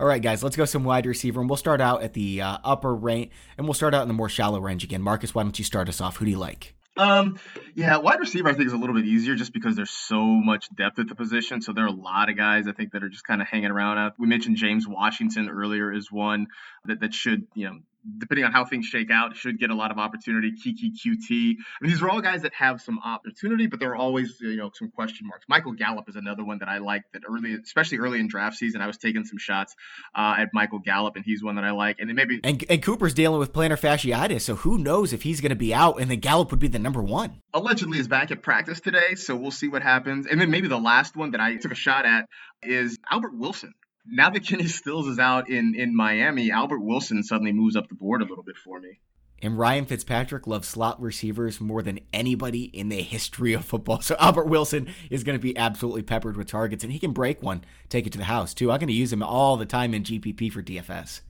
[0.00, 2.58] All right, guys, let's go some wide receiver, and we'll start out at the uh,
[2.64, 5.02] upper range, and we'll start out in the more shallow range again.
[5.02, 6.16] Marcas, why don't you start us off?
[6.16, 6.74] Who do you like?
[6.96, 7.38] Um,
[7.74, 10.66] yeah, wide receiver I think is a little bit easier just because there's so much
[10.74, 11.62] depth at the position.
[11.62, 13.70] So there are a lot of guys I think that are just kind of hanging
[13.70, 13.98] around.
[13.98, 14.14] Out.
[14.18, 16.48] We mentioned James Washington earlier is one
[16.84, 17.78] that that should you know
[18.18, 20.52] depending on how things shake out, should get a lot of opportunity.
[20.52, 21.54] Keke Coutee.
[21.54, 24.56] I mean, these are all guys that have some opportunity, but there are always, you
[24.56, 25.44] know, some question marks.
[25.48, 28.80] Michael Gallup is another one that I like that early, especially early in draft season.
[28.80, 29.74] I was taking some shots
[30.14, 31.96] uh, at Michael Gallup, and he's one that I like.
[32.00, 32.40] And then maybe.
[32.42, 35.74] And, and Cooper's dealing with plantar fasciitis, so who knows if he's going to be
[35.74, 37.40] out, and then Gallup would be the number one.
[37.54, 40.26] Allegedly is back at practice today, so we'll see what happens.
[40.26, 42.26] And then maybe the last one that I took a shot at
[42.62, 43.74] is Albert Wilson
[44.06, 47.94] now that Kenny Stills is out in in Miami, Albert Wilson suddenly moves up the
[47.94, 49.00] board a little bit for me.
[49.44, 54.00] And Ryan Fitzpatrick loves slot receivers more than anybody in the history of football.
[54.00, 57.42] So Albert Wilson is going to be absolutely peppered with targets, and he can break
[57.42, 58.70] one, take it to the house too.
[58.70, 61.22] I'm going to use him all the time in GPP for DFS.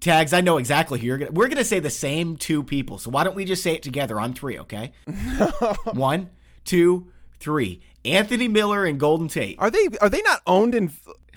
[0.00, 1.34] Tags, I know exactly who you're going to.
[1.34, 2.96] We're going to say the same two people.
[2.96, 4.92] So why don't we just say it together on three, okay?
[5.92, 6.30] one,
[6.64, 7.82] two, three.
[8.06, 9.58] Anthony Miller and Golden Tate.
[9.58, 10.90] Are they are they not owned in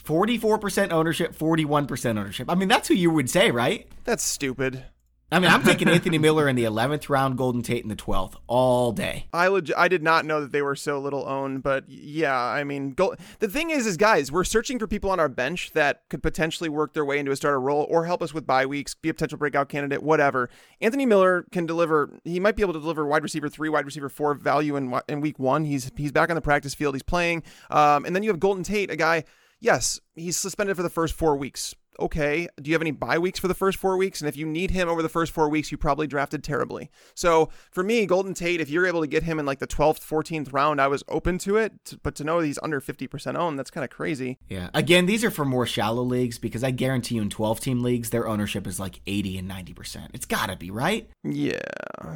[0.04, 2.50] 44% ownership, 41% ownership.
[2.50, 3.88] I mean, that's who you would say, right?
[4.04, 4.86] That's stupid.
[5.32, 8.36] I mean, I'm taking Anthony Miller in the 11th round, Golden Tate in the 12th
[8.46, 9.28] all day.
[9.34, 12.64] I leg- I did not know that they were so little owned, but yeah, I
[12.64, 16.04] mean, go- the thing is, is guys, we're searching for people on our bench that
[16.10, 18.94] could potentially work their way into a starter role or help us with bye weeks,
[18.94, 20.52] be a potential breakout candidate, whatever.
[20.82, 22.12] Anthony Miller can deliver.
[22.24, 25.20] He might be able to deliver wide receiver three, wide receiver four value in in
[25.20, 25.66] week one.
[25.66, 26.94] He's he's back on the practice field.
[26.94, 27.42] He's playing,
[27.72, 29.24] um, and then you have Golden Tate, a guy
[29.64, 31.74] yes, he's suspended for the first four weeks.
[32.00, 34.20] Okay, do you have any bye weeks for the first four weeks?
[34.20, 36.90] And if you need him over the first four weeks, you probably drafted terribly.
[37.14, 40.00] So for me, Golden Tate, if you're able to get him in like the 12th,
[40.00, 41.74] 14th round, I was open to it.
[42.02, 44.40] But to know he's under 50% owned, that's kind of crazy.
[44.50, 44.70] Yeah.
[44.74, 48.10] Again, these are for more shallow leagues because I guarantee you in 12 team leagues,
[48.10, 50.10] their ownership is like 80 and 90%.
[50.14, 51.08] It's got to be, right?
[51.24, 51.60] Yeah.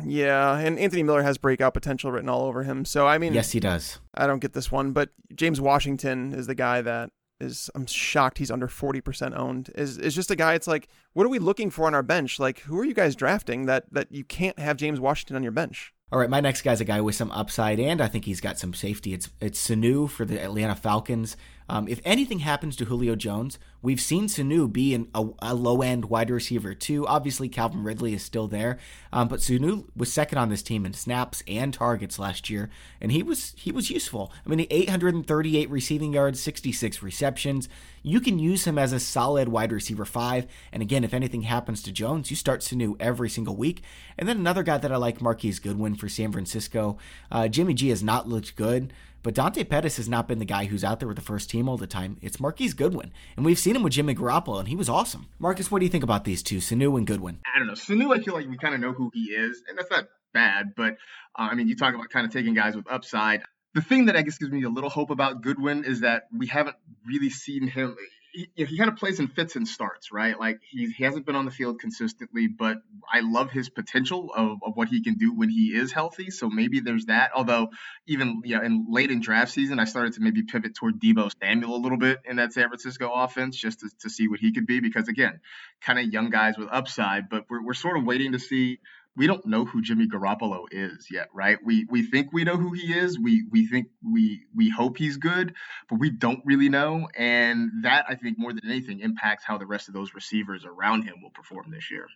[0.06, 0.58] Yeah.
[0.58, 2.84] And Anthony Miller has breakout potential written all over him.
[2.84, 4.00] So, I mean, yes, he does.
[4.16, 8.38] I don't get this one, but James Washington is the guy that is I'm shocked
[8.38, 9.72] he's under 40% owned.
[9.76, 12.40] Is is just a guy it's like what are we looking for on our bench?
[12.40, 15.52] Like who are you guys drafting that that you can't have James Washington on your
[15.52, 15.94] bench?
[16.10, 18.58] All right, my next guy's a guy with some upside, and I think he's got
[18.58, 19.14] some safety.
[19.14, 21.36] It's it's Sanu for the Atlanta Falcons.
[21.70, 25.82] Um, if anything happens to Julio Jones, we've seen Sanu be an, a, a low
[25.82, 27.06] end wide receiver too.
[27.08, 28.78] Obviously, Calvin Ridley is still there,
[29.12, 32.70] um, but Sanu was second on this team in snaps and targets last year,
[33.02, 34.32] and he was he was useful.
[34.46, 37.68] I mean, 838 receiving yards, 66 receptions.
[38.02, 40.48] You can use him as a solid wide receiver five.
[40.72, 43.84] And again, if anything happens to Jones, you start Sanu every single week.
[44.18, 46.98] And then another guy that I like, Marquise Goodwin for San Francisco.
[47.30, 48.94] Uh, Jimmy G has not looked good.
[49.28, 51.68] But Dante Pettis has not been the guy who's out there with the first team
[51.68, 52.16] all the time.
[52.22, 53.12] It's Marquise Goodwin.
[53.36, 55.28] And we've seen him with Jimmy Garoppolo, and he was awesome.
[55.38, 57.40] Marcas, what do you think about these two, Sanu and Goodwin?
[57.54, 57.74] I don't know.
[57.74, 60.76] Sanu, I feel like we kind of know who he is, and that's not bad.
[60.78, 60.94] But
[61.38, 63.42] uh, I mean, you talk about kind of taking guys with upside.
[63.74, 66.48] The thing that I guess gives me a little hope about Goodwin is that we
[66.48, 67.98] haven't really seen him
[68.38, 70.40] he, he kind of plays in fits and starts, right?
[70.40, 72.78] Like he, he hasn't been on the field consistently, but
[73.12, 76.30] I love his potential of, of what he can do when he is healthy.
[76.30, 77.32] So maybe there's that.
[77.36, 77.70] Although
[78.06, 81.32] even you know, in late in draft season, I started to maybe pivot toward Deebo
[81.42, 84.54] Samuel a little bit in that San Francisco offense just to, to see what he
[84.54, 84.82] could be.
[84.82, 85.40] Because again,
[85.82, 88.80] kind of young guys with upside, but we're, we're sort of waiting to see
[89.18, 91.58] we don't know who Jimmy Garoppolo is yet, right?
[91.64, 93.20] We we think we know who he is.
[93.20, 95.56] We we think we we hope he's good,
[95.90, 97.10] but we don't really know.
[97.18, 101.04] And that I think more than anything impacts how the rest of those receivers around
[101.04, 102.08] him will perform this year.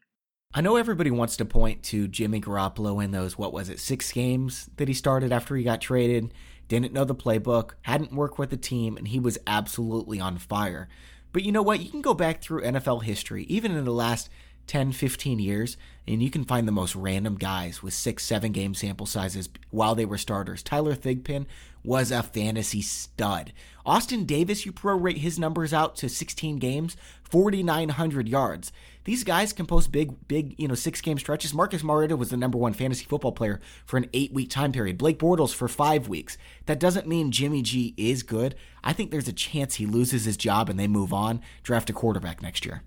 [0.53, 4.11] I know everybody wants to point to Jimmy Garoppolo in those what was it six
[4.11, 6.33] games that he started after he got traded,
[6.67, 10.87] didn't know the playbook, hadn't worked with the team, and he was absolutely on fire.
[11.33, 11.79] But you know what?
[11.79, 14.29] You can go back through NFL history, even in the last
[14.71, 15.75] 10, 15 years,
[16.07, 19.95] and you can find the most random guys with six, seven game sample sizes while
[19.95, 20.63] they were starters.
[20.63, 21.45] Tyler Thigpen
[21.83, 23.51] was a fantasy stud.
[23.85, 28.71] Austin Davis, you prorate his numbers out to 16 games, 4,900 yards.
[29.03, 31.53] These guys can post big, big, you know, six game stretches.
[31.53, 34.97] Marcus Mariota was the number one fantasy football player for an eight week time period.
[34.97, 36.37] Blake Bortles for five weeks.
[36.67, 38.55] That doesn't mean Jimmy G is good.
[38.85, 41.93] I think there's a chance he loses his job and they move on, draft a
[41.93, 42.83] quarterback next year.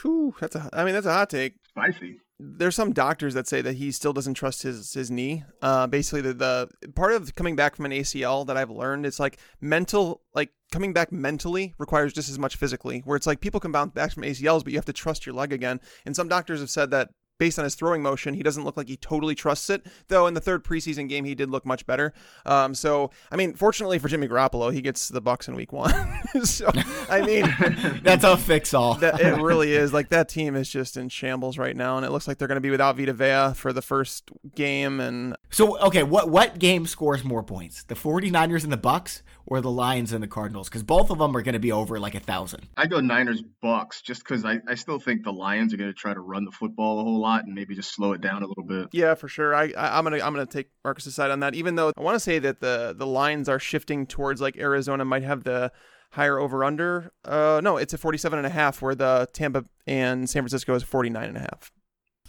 [0.00, 0.68] Whew, that's a.
[0.72, 1.54] I mean, that's a hot take.
[1.68, 2.18] Spicy.
[2.38, 5.44] There's some doctors that say that he still doesn't trust his his knee.
[5.60, 9.20] Uh, basically, the the part of coming back from an ACL that I've learned it's
[9.20, 13.02] like mental, like coming back mentally requires just as much physically.
[13.04, 15.34] Where it's like people can bounce back from ACLs, but you have to trust your
[15.34, 15.80] leg again.
[16.04, 17.10] And some doctors have said that
[17.42, 19.84] based on his throwing motion, he doesn't look like he totally trusts it.
[20.06, 22.12] Though in the third preseason game, he did look much better.
[22.46, 25.92] Um, so I mean, fortunately for Jimmy Garoppolo, he gets the Bucks in Week One.
[26.44, 26.70] so
[27.10, 27.52] I mean,
[28.04, 28.94] that's a fix all.
[28.94, 29.92] that, it really is.
[29.92, 32.58] Like that team is just in shambles right now, and it looks like they're going
[32.58, 35.00] to be without Vita Vea for the first game.
[35.00, 39.60] And so, okay, what what game scores more points, the 49ers and the Bucs, or
[39.60, 40.68] the Lions and the Cardinals?
[40.68, 42.66] Because both of them are going to be over like a thousand.
[42.76, 45.94] I go Niners Bucks just because I, I still think the Lions are going to
[45.94, 48.46] try to run the football a whole lot and maybe just slow it down a
[48.46, 48.88] little bit.
[48.92, 49.54] Yeah, for sure.
[49.54, 51.54] I, I am gonna I'm gonna take Marcas's side on that.
[51.54, 55.04] Even though I want to say that the the lines are shifting towards like Arizona
[55.04, 55.72] might have the
[56.12, 57.10] higher over under.
[57.24, 60.82] Uh, no, it's a 47 and a half where the Tampa and San Francisco is
[60.82, 61.72] 49 and a half.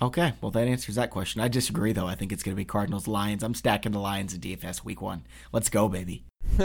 [0.03, 1.39] Okay, well that answers that question.
[1.39, 2.07] I disagree though.
[2.07, 3.41] I think it's going to be Cardinals Lions.
[3.41, 5.25] I'm stacking the Lions in DFS week 1.
[5.53, 6.25] Let's go, baby.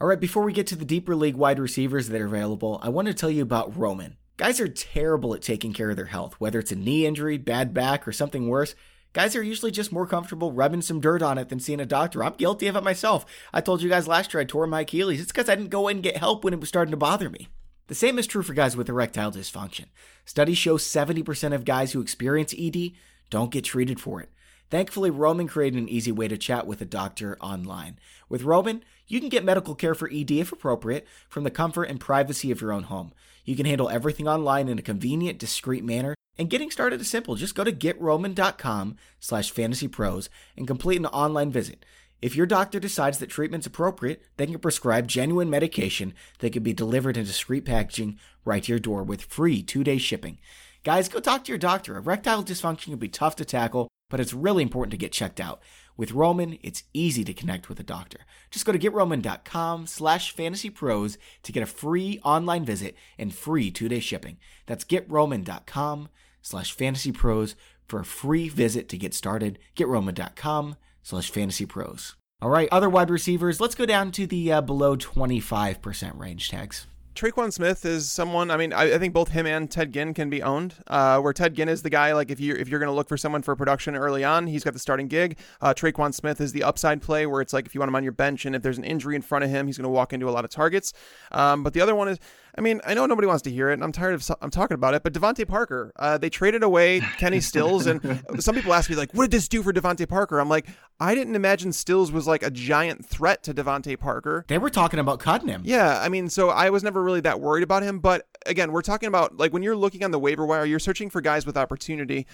[0.00, 2.88] All right, before we get to the deeper league wide receivers that are available, I
[2.88, 4.16] want to tell you about Roman.
[4.36, 7.74] Guys are terrible at taking care of their health, whether it's a knee injury, bad
[7.74, 8.76] back, or something worse.
[9.12, 12.22] Guys are usually just more comfortable rubbing some dirt on it than seeing a doctor.
[12.22, 13.26] I'm guilty of it myself.
[13.52, 15.20] I told you guys last year I tore my Achilles.
[15.20, 17.28] It's because I didn't go in and get help when it was starting to bother
[17.28, 17.48] me.
[17.88, 19.86] The same is true for guys with erectile dysfunction.
[20.24, 22.92] Studies show 70% of guys who experience ED
[23.30, 24.30] don't get treated for it.
[24.70, 27.98] Thankfully, Roman created an easy way to chat with a doctor online.
[28.28, 32.00] With Roman, you can get medical care for ED if appropriate from the comfort and
[32.00, 33.12] privacy of your own home.
[33.44, 37.34] You can handle everything online in a convenient, discreet manner and getting started is simple.
[37.34, 41.84] Just go to getroman.com slash fantasypros and complete an online visit.
[42.22, 46.72] If your doctor decides that treatment's appropriate, they can prescribe genuine medication that can be
[46.72, 50.38] delivered in discreet packaging right to your door with free two-day shipping.
[50.84, 51.96] Guys, go talk to your doctor.
[51.96, 55.60] Erectile dysfunction can be tough to tackle, but it's really important to get checked out.
[55.96, 58.20] With Roman, it's easy to connect with a doctor.
[58.52, 64.00] Just go to getroman.com slash fantasypros to get a free online visit and free two-day
[64.00, 64.36] shipping.
[64.66, 66.08] That's getroman.com
[66.40, 67.56] slash fantasypros
[67.88, 69.58] for a free visit to get started.
[69.76, 72.16] GetRoman.com slash fantasy pros.
[72.40, 76.86] All right, other wide receivers, let's go down to the uh, below 25% range Tags.
[77.14, 78.50] Tre'Quan Smith is someone.
[78.50, 80.74] I mean, I, I, think both him and Ted Ginn can be owned.
[80.86, 83.08] Uh, where Ted Ginn is the guy, like if you if you're going to look
[83.08, 85.36] for someone for production early on, he's got the starting gig.
[85.60, 88.02] Uh, Tre'Quan Smith is the upside play, where it's like if you want him on
[88.02, 90.14] your bench and if there's an injury in front of him, he's going to walk
[90.14, 90.94] into a lot of targets.
[91.32, 92.18] Um, but the other one is
[92.56, 94.74] I mean, I know nobody wants to hear it, and I'm tired of I'm talking
[94.74, 95.02] about it.
[95.02, 99.12] But DeVante Parker, uh, they traded away Kenny Stills, and some people ask me like,
[99.12, 100.66] "What did this do for DeVante Parker?" I'm like,
[101.00, 104.44] I didn't imagine Stills was like a giant threat to DeVante Parker.
[104.48, 105.62] They were talking about cutting him.
[105.64, 108.00] Yeah, I mean, so I was never really that worried about him.
[108.00, 111.08] But again, we're talking about like when you're looking on the waiver wire, you're searching
[111.08, 112.26] for guys with opportunity.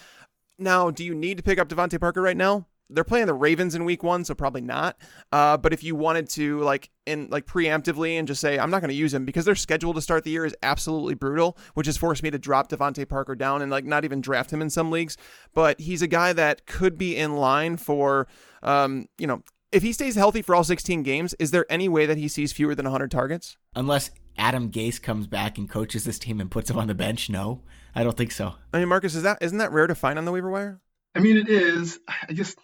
[0.59, 2.66] Now, do you need to pick up DeVante Parker right now?
[2.91, 4.97] They're playing the Ravens in week one, so probably not.
[5.30, 8.80] Uh, but if you wanted to like in like preemptively and just say I'm not
[8.80, 11.86] going to use him because their schedule to start the year is absolutely brutal, which
[11.86, 14.70] has forced me to drop DeVante Parker down and like not even draft him in
[14.70, 15.16] some leagues.
[15.55, 18.26] But he's a guy that could be in line for,
[18.62, 22.07] um, you know, if he stays healthy for all 16 games, is there any way
[22.07, 23.57] that he sees fewer than 100 targets?
[23.74, 27.28] Unless Adam Gase comes back and coaches this team and puts him on the bench,
[27.28, 27.62] no,
[27.95, 28.55] I don't think so.
[28.72, 30.80] I mean, Marcas, is that isn't that rare to find on the waiver wire?
[31.14, 31.99] I mean, it is.
[32.09, 32.59] I just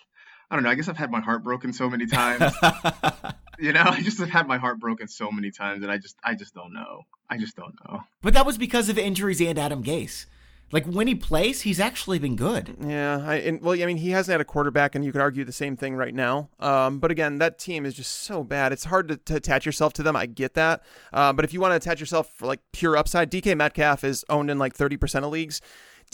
[0.55, 0.71] I don't know.
[0.71, 2.55] I guess I've had my heart broken so many times.
[3.59, 6.17] you know, I just have had my heart broken so many times, and I just,
[6.23, 7.03] I just don't know.
[7.29, 8.05] I just don't know.
[8.23, 10.27] But that was because of injuries and Adam Gase.
[10.71, 12.77] Like when he plays, he's actually been good.
[12.81, 15.45] Yeah, I and, well, I mean, he hasn't had a quarterback, and you could argue
[15.45, 16.51] the same thing right now.
[16.61, 18.73] Um, but again, that team is just so bad.
[18.73, 20.15] It's hard to, to attach yourself to them.
[20.15, 20.85] I get that.
[21.13, 24.25] Uh, but if you want to attach yourself for like pure upside, DK Metcalf is
[24.29, 25.61] owned in like thirty percent of leagues.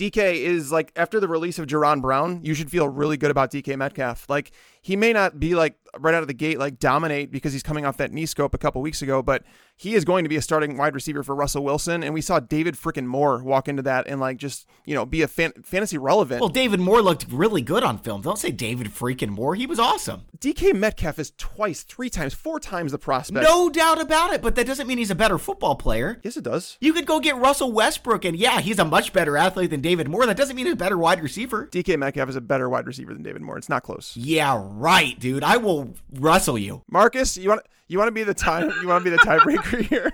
[0.01, 3.51] DK is like after the release of Jaron Brown, you should feel really good about
[3.51, 4.31] DK Metcalf.
[4.31, 4.51] Like
[4.81, 7.85] he may not be like right out of the gate like dominate because he's coming
[7.85, 9.43] off that knee scope a couple weeks ago, but
[9.77, 12.05] he is going to be a starting wide receiver for Russell Wilson.
[12.05, 15.23] And we saw David freaking Moore walk into that and like just you know be
[15.23, 16.41] a fan- fantasy relevant.
[16.41, 18.23] Well, David Moore looked really good on film.
[18.23, 19.55] Don't say David freaking Moore.
[19.55, 20.23] He was awesome.
[20.39, 23.43] DK Metcalf is twice, three times, four times the prospect.
[23.43, 24.43] No doubt about it.
[24.43, 26.21] But that doesn't mean he's a better football player.
[26.23, 26.77] Yes, it does.
[26.81, 30.09] You could go get Russell Westbrook, and yeah, he's a much better athlete than David
[30.09, 30.27] Moore.
[30.27, 31.67] That doesn't mean he's a better wide receiver.
[31.67, 33.59] DK Metcalf is a better wide receiver than David Moore.
[33.59, 34.17] It's not close.
[34.17, 35.45] Yeah, right, dude.
[35.45, 36.83] I will wrestle you.
[36.91, 39.83] Marcas, you want you want to be the time you want to be the tiebreaker
[39.89, 40.13] here.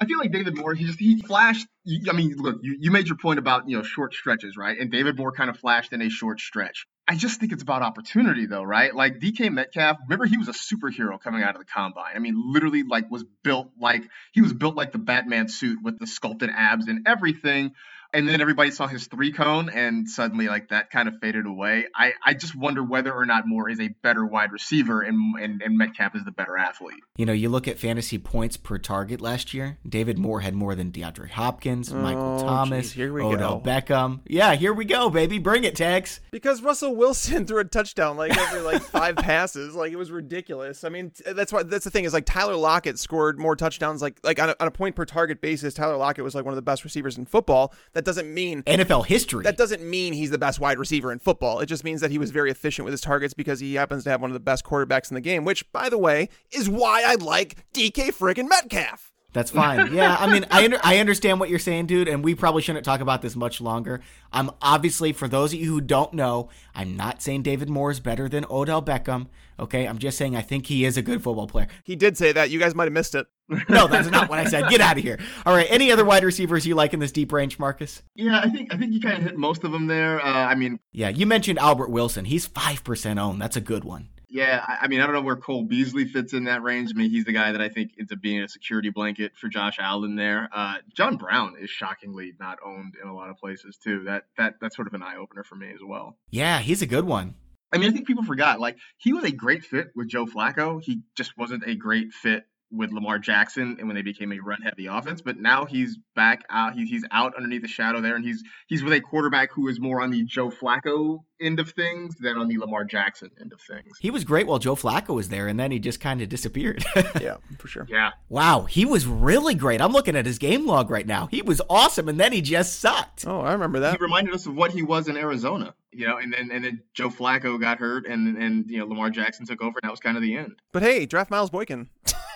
[0.00, 1.66] I feel like David Moore, he just he flashed.
[2.08, 4.76] I mean, look, you, you made your point about you know short stretches, right?
[4.76, 6.86] And David Moore kind of flashed in a short stretch.
[7.06, 8.94] I just think it's about opportunity, though, right?
[8.94, 12.12] Like DK Metcalf, remember he was a superhero coming out of the combine.
[12.16, 16.00] I mean, literally, like was built like he was built like the Batman suit with
[16.00, 17.72] the sculpted abs and everything
[18.12, 21.86] and then everybody saw his three cone and suddenly like that kind of faded away.
[21.94, 25.62] I, I just wonder whether or not Moore is a better wide receiver and, and,
[25.62, 27.02] and Metcalf is the better athlete.
[27.16, 30.74] You know, you look at fantasy points per target last year, David Moore had more
[30.74, 33.70] than DeAndre Hopkins, oh, Michael oh, Thomas, geez, here we Odell go.
[33.70, 34.20] Beckham.
[34.26, 35.38] Yeah, here we go, baby.
[35.38, 36.20] Bring it, Tex.
[36.30, 39.74] Because Russell Wilson threw a touchdown like every like five passes.
[39.74, 40.84] Like it was ridiculous.
[40.84, 44.18] I mean, that's why that's the thing is like Tyler Lockett scored more touchdowns like
[44.22, 45.74] like on a, on a point per target basis.
[45.74, 47.72] Tyler Lockett was like one of the best receivers in football.
[47.92, 49.44] That that doesn't mean NFL history.
[49.44, 51.60] That doesn't mean he's the best wide receiver in football.
[51.60, 54.10] It just means that he was very efficient with his targets because he happens to
[54.10, 57.04] have one of the best quarterbacks in the game, which, by the way, is why
[57.06, 59.11] I like DK friggin' Metcalf.
[59.32, 59.94] That's fine.
[59.94, 62.84] Yeah, I mean, I under, I understand what you're saying, dude, and we probably shouldn't
[62.84, 64.00] talk about this much longer.
[64.32, 68.00] I'm obviously, for those of you who don't know, I'm not saying David Moore is
[68.00, 69.28] better than Odell Beckham.
[69.58, 71.68] Okay, I'm just saying I think he is a good football player.
[71.84, 72.50] He did say that.
[72.50, 73.26] You guys might have missed it.
[73.68, 74.68] no, that's not what I said.
[74.68, 75.18] Get out of here.
[75.46, 75.66] All right.
[75.70, 78.02] Any other wide receivers you like in this deep range, Marcas?
[78.14, 80.24] Yeah, I think I think you kind of hit most of them there.
[80.24, 82.24] Uh, I mean, yeah, you mentioned Albert Wilson.
[82.24, 83.40] He's five percent owned.
[83.40, 84.08] That's a good one.
[84.32, 86.90] Yeah, I mean, I don't know where Cole Beasley fits in that range.
[86.90, 89.48] I mean, he's the guy that I think ends up being a security blanket for
[89.48, 90.48] Josh Allen there.
[90.50, 94.04] Uh, John Brown is shockingly not owned in a lot of places too.
[94.04, 96.16] That that that's sort of an eye opener for me as well.
[96.30, 97.34] Yeah, he's a good one.
[97.74, 100.82] I mean, I think people forgot like he was a great fit with Joe Flacco.
[100.82, 104.62] He just wasn't a great fit with Lamar Jackson and when they became a run
[104.62, 105.20] heavy offense.
[105.20, 106.74] But now he's back out.
[106.74, 109.78] He, he's out underneath the shadow there, and he's he's with a quarterback who is
[109.78, 113.60] more on the Joe Flacco end of things than on the Lamar Jackson end of
[113.60, 113.98] things.
[114.00, 116.84] He was great while Joe Flacco was there, and then he just kind of disappeared.
[117.20, 117.86] yeah, for sure.
[117.88, 118.12] Yeah.
[118.28, 119.80] Wow, he was really great.
[119.80, 121.28] I'm looking at his game log right now.
[121.30, 123.26] He was awesome, and then he just sucked.
[123.26, 123.96] Oh, I remember that.
[123.96, 125.74] He reminded us of what he was in Arizona.
[125.94, 129.10] You know, and then and then Joe Flacco got hurt, and and you know Lamar
[129.10, 130.54] Jackson took over, and that was kind of the end.
[130.72, 131.90] But hey, draft Miles Boykin.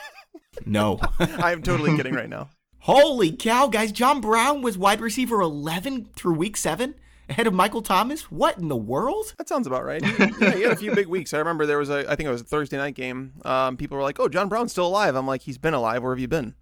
[0.65, 1.01] No.
[1.19, 2.51] I'm totally kidding right now.
[2.81, 3.93] Holy cow, guys.
[3.93, 6.95] John Brown was wide receiver 11 through week seven
[7.29, 8.31] ahead of Michael Thomas?
[8.31, 9.35] What in the world?
[9.39, 10.03] That sounds about right.
[10.03, 11.35] yeah, he had a few big weeks.
[11.35, 13.35] I remember there was a, I think it was a Thursday night game.
[13.45, 16.03] Um, people were like, "Oh, John Brown's still alive." I'm like, "He's been alive.
[16.03, 16.55] Where have you been?"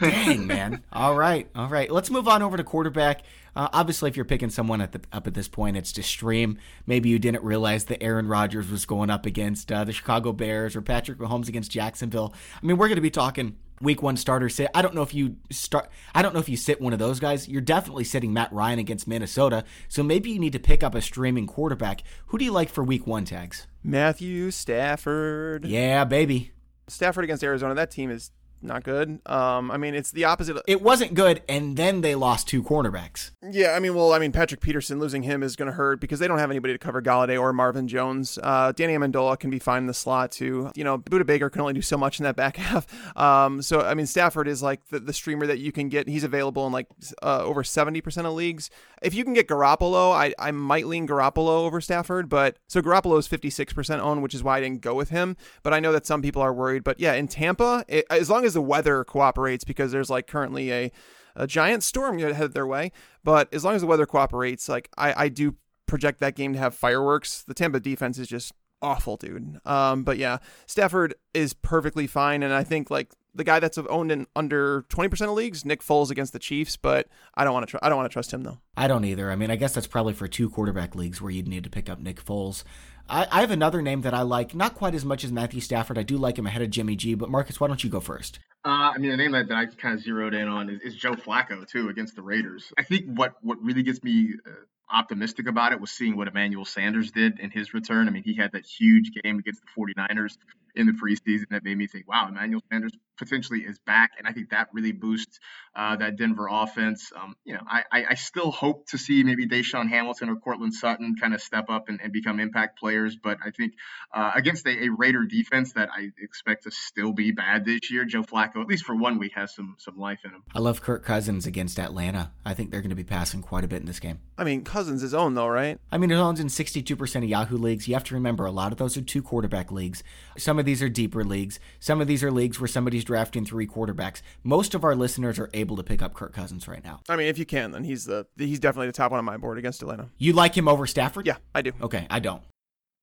[0.00, 0.82] Dang, man.
[0.92, 1.90] All right, all right.
[1.90, 3.22] Let's move on over to quarterback.
[3.54, 6.58] Uh, obviously, if you're picking someone at the, up at this point, it's to stream.
[6.86, 10.76] Maybe you didn't realize that Aaron Rodgers was going up against uh, the Chicago Bears
[10.76, 12.34] or Patrick Mahomes against Jacksonville.
[12.62, 14.70] I mean, we're going to be talking week one starter sit.
[14.74, 15.88] I don't know if you start.
[16.14, 17.48] I don't know if you sit one of those guys.
[17.48, 19.64] You're definitely sitting Matt Ryan against Minnesota.
[19.88, 22.02] So maybe you need to pick up a streaming quarterback.
[22.26, 23.66] Who do you like for week one Tags?
[23.82, 25.64] Matthew Stafford.
[25.64, 26.52] Yeah, baby.
[26.88, 27.74] Stafford against Arizona.
[27.74, 28.30] That team is
[28.66, 29.20] not good.
[29.26, 30.60] Um, I mean, it's the opposite.
[30.66, 33.30] It wasn't good, and then they lost two cornerbacks.
[33.50, 36.18] Yeah, I mean, well, I mean, Patrick Peterson losing him is going to hurt because
[36.18, 38.38] they don't have anybody to cover Golladay or Marvin Jones.
[38.42, 40.70] Uh, Danny Amendola can be fine in the slot too.
[40.74, 42.86] You know, Budda Baker can only do so much in that back half.
[43.16, 46.08] Um, so I mean, Stafford is like the, the streamer that you can get.
[46.08, 46.86] He's available in like
[47.22, 48.70] uh, over seventy percent of leagues.
[49.02, 53.18] If you can get Garoppolo, I I might lean Garoppolo over Stafford, but so Garoppolo
[53.18, 55.36] is fifty six percent owned, which is why I didn't go with him.
[55.62, 56.84] But I know that some people are worried.
[56.84, 60.72] But yeah, in Tampa, it, as long as the weather cooperates, because there's like currently
[60.72, 60.92] a
[61.34, 62.92] a giant storm headed their way.
[63.22, 66.58] But as long as the weather cooperates, like I, I do project that game to
[66.58, 67.42] have fireworks.
[67.42, 68.52] The Tampa defense is just
[68.82, 69.58] awful, dude.
[69.64, 74.10] Um, but yeah, Stafford is perfectly fine, and I think like the guy that's owned
[74.10, 76.76] in under twenty percent of leagues, Nick Foles against the Chiefs.
[76.76, 77.70] But I don't want to.
[77.72, 78.58] Tr- I don't want to trust him though.
[78.76, 79.30] I don't either.
[79.30, 81.88] I mean, I guess that's probably for two quarterback leagues where you'd need to pick
[81.88, 82.64] up Nick Foles.
[83.08, 85.96] I, I have another name that I like, not quite as much as Matthew Stafford.
[85.96, 87.14] I do like him ahead of Jimmy G.
[87.14, 88.40] But Marcas, why don't you go first?
[88.64, 90.96] Uh, I mean, the name that, that I kind of zeroed in on is, is,
[90.96, 92.72] Joe Flacco too against the Raiders.
[92.76, 94.50] I think what what really gets me uh,
[94.90, 98.08] optimistic about it was seeing what Emmanuel Sanders did in his return.
[98.08, 100.36] I mean, he had that huge game against the 49ers
[100.76, 104.12] in the preseason that made me think, wow, Emmanuel Sanders potentially is back.
[104.18, 105.40] And I think that really boosts
[105.74, 107.12] uh, that Denver offense.
[107.16, 111.16] Um, you know, I, I, still hope to see maybe DaeSean Hamilton or Courtland Sutton
[111.20, 113.16] kind of step up and, and become impact players.
[113.22, 113.74] But I think
[114.12, 118.04] uh, against a, a, Raider defense that I expect to still be bad this year,
[118.04, 120.42] Joe Flacco, at least for one week, has some some life in him.
[120.54, 122.32] I love Kirk Cousins against Atlanta.
[122.44, 124.20] I think they're going to be passing quite a bit in this game.
[124.38, 125.78] I mean, Cousins is own though, right?
[125.90, 127.88] I mean, it owns in 62% of Yahoo leagues.
[127.88, 130.02] You have to remember a lot of those are two quarterback leagues.
[130.36, 131.58] Some of these are deeper leagues.
[131.80, 134.20] Some of these are leagues where somebody's drafting three quarterbacks.
[134.44, 137.00] Most of our listeners are able to pick up Kirk Cousins right now.
[137.08, 139.38] I mean, if you can, then he's the he's definitely the top one on my
[139.38, 140.10] board against Atlanta.
[140.18, 141.26] You like him over Stafford?
[141.26, 141.72] Yeah, I do.
[141.80, 142.42] Okay, I don't.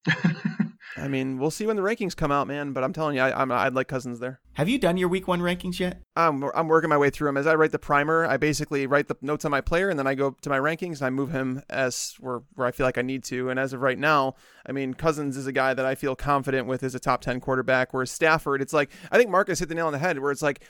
[0.96, 2.74] I mean, we'll see when the rankings come out, man.
[2.74, 4.39] But I'm telling you, I, am I'd like Cousins there.
[4.54, 6.02] Have you done your week one rankings yet?
[6.16, 7.38] I'm I'm working my way through them.
[7.38, 10.06] As I write the primer, I basically write the notes on my player, and then
[10.06, 12.98] I go to my rankings and I move him as where where I feel like
[12.98, 13.50] I need to.
[13.50, 14.36] And as of right now,
[14.66, 17.39] I mean, Cousins is a guy that I feel confident with as a top ten
[17.39, 17.94] quarterback.
[17.94, 20.20] Whereas Stafford, it's like I think Marcas hit the nail on the head.
[20.20, 20.64] Where it's like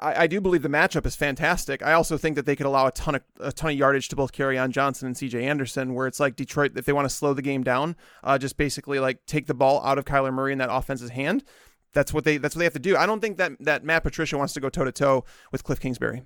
[0.00, 1.82] I, I, do believe the matchup is fantastic.
[1.82, 4.16] I also think that they could allow a ton of a ton of yardage to
[4.16, 5.44] both Kerryon Johnson and C.J.
[5.44, 8.56] Anderson, where it's like Detroit, if they want to slow the game down, uh, just
[8.56, 11.44] basically like take the ball out of Kyler Murray in that offense's hand.
[11.92, 12.96] That's what they that's what they have to do.
[12.96, 15.80] I don't think that that Matt Patricia wants to go toe to toe with Cliff
[15.80, 16.22] Kingsbury.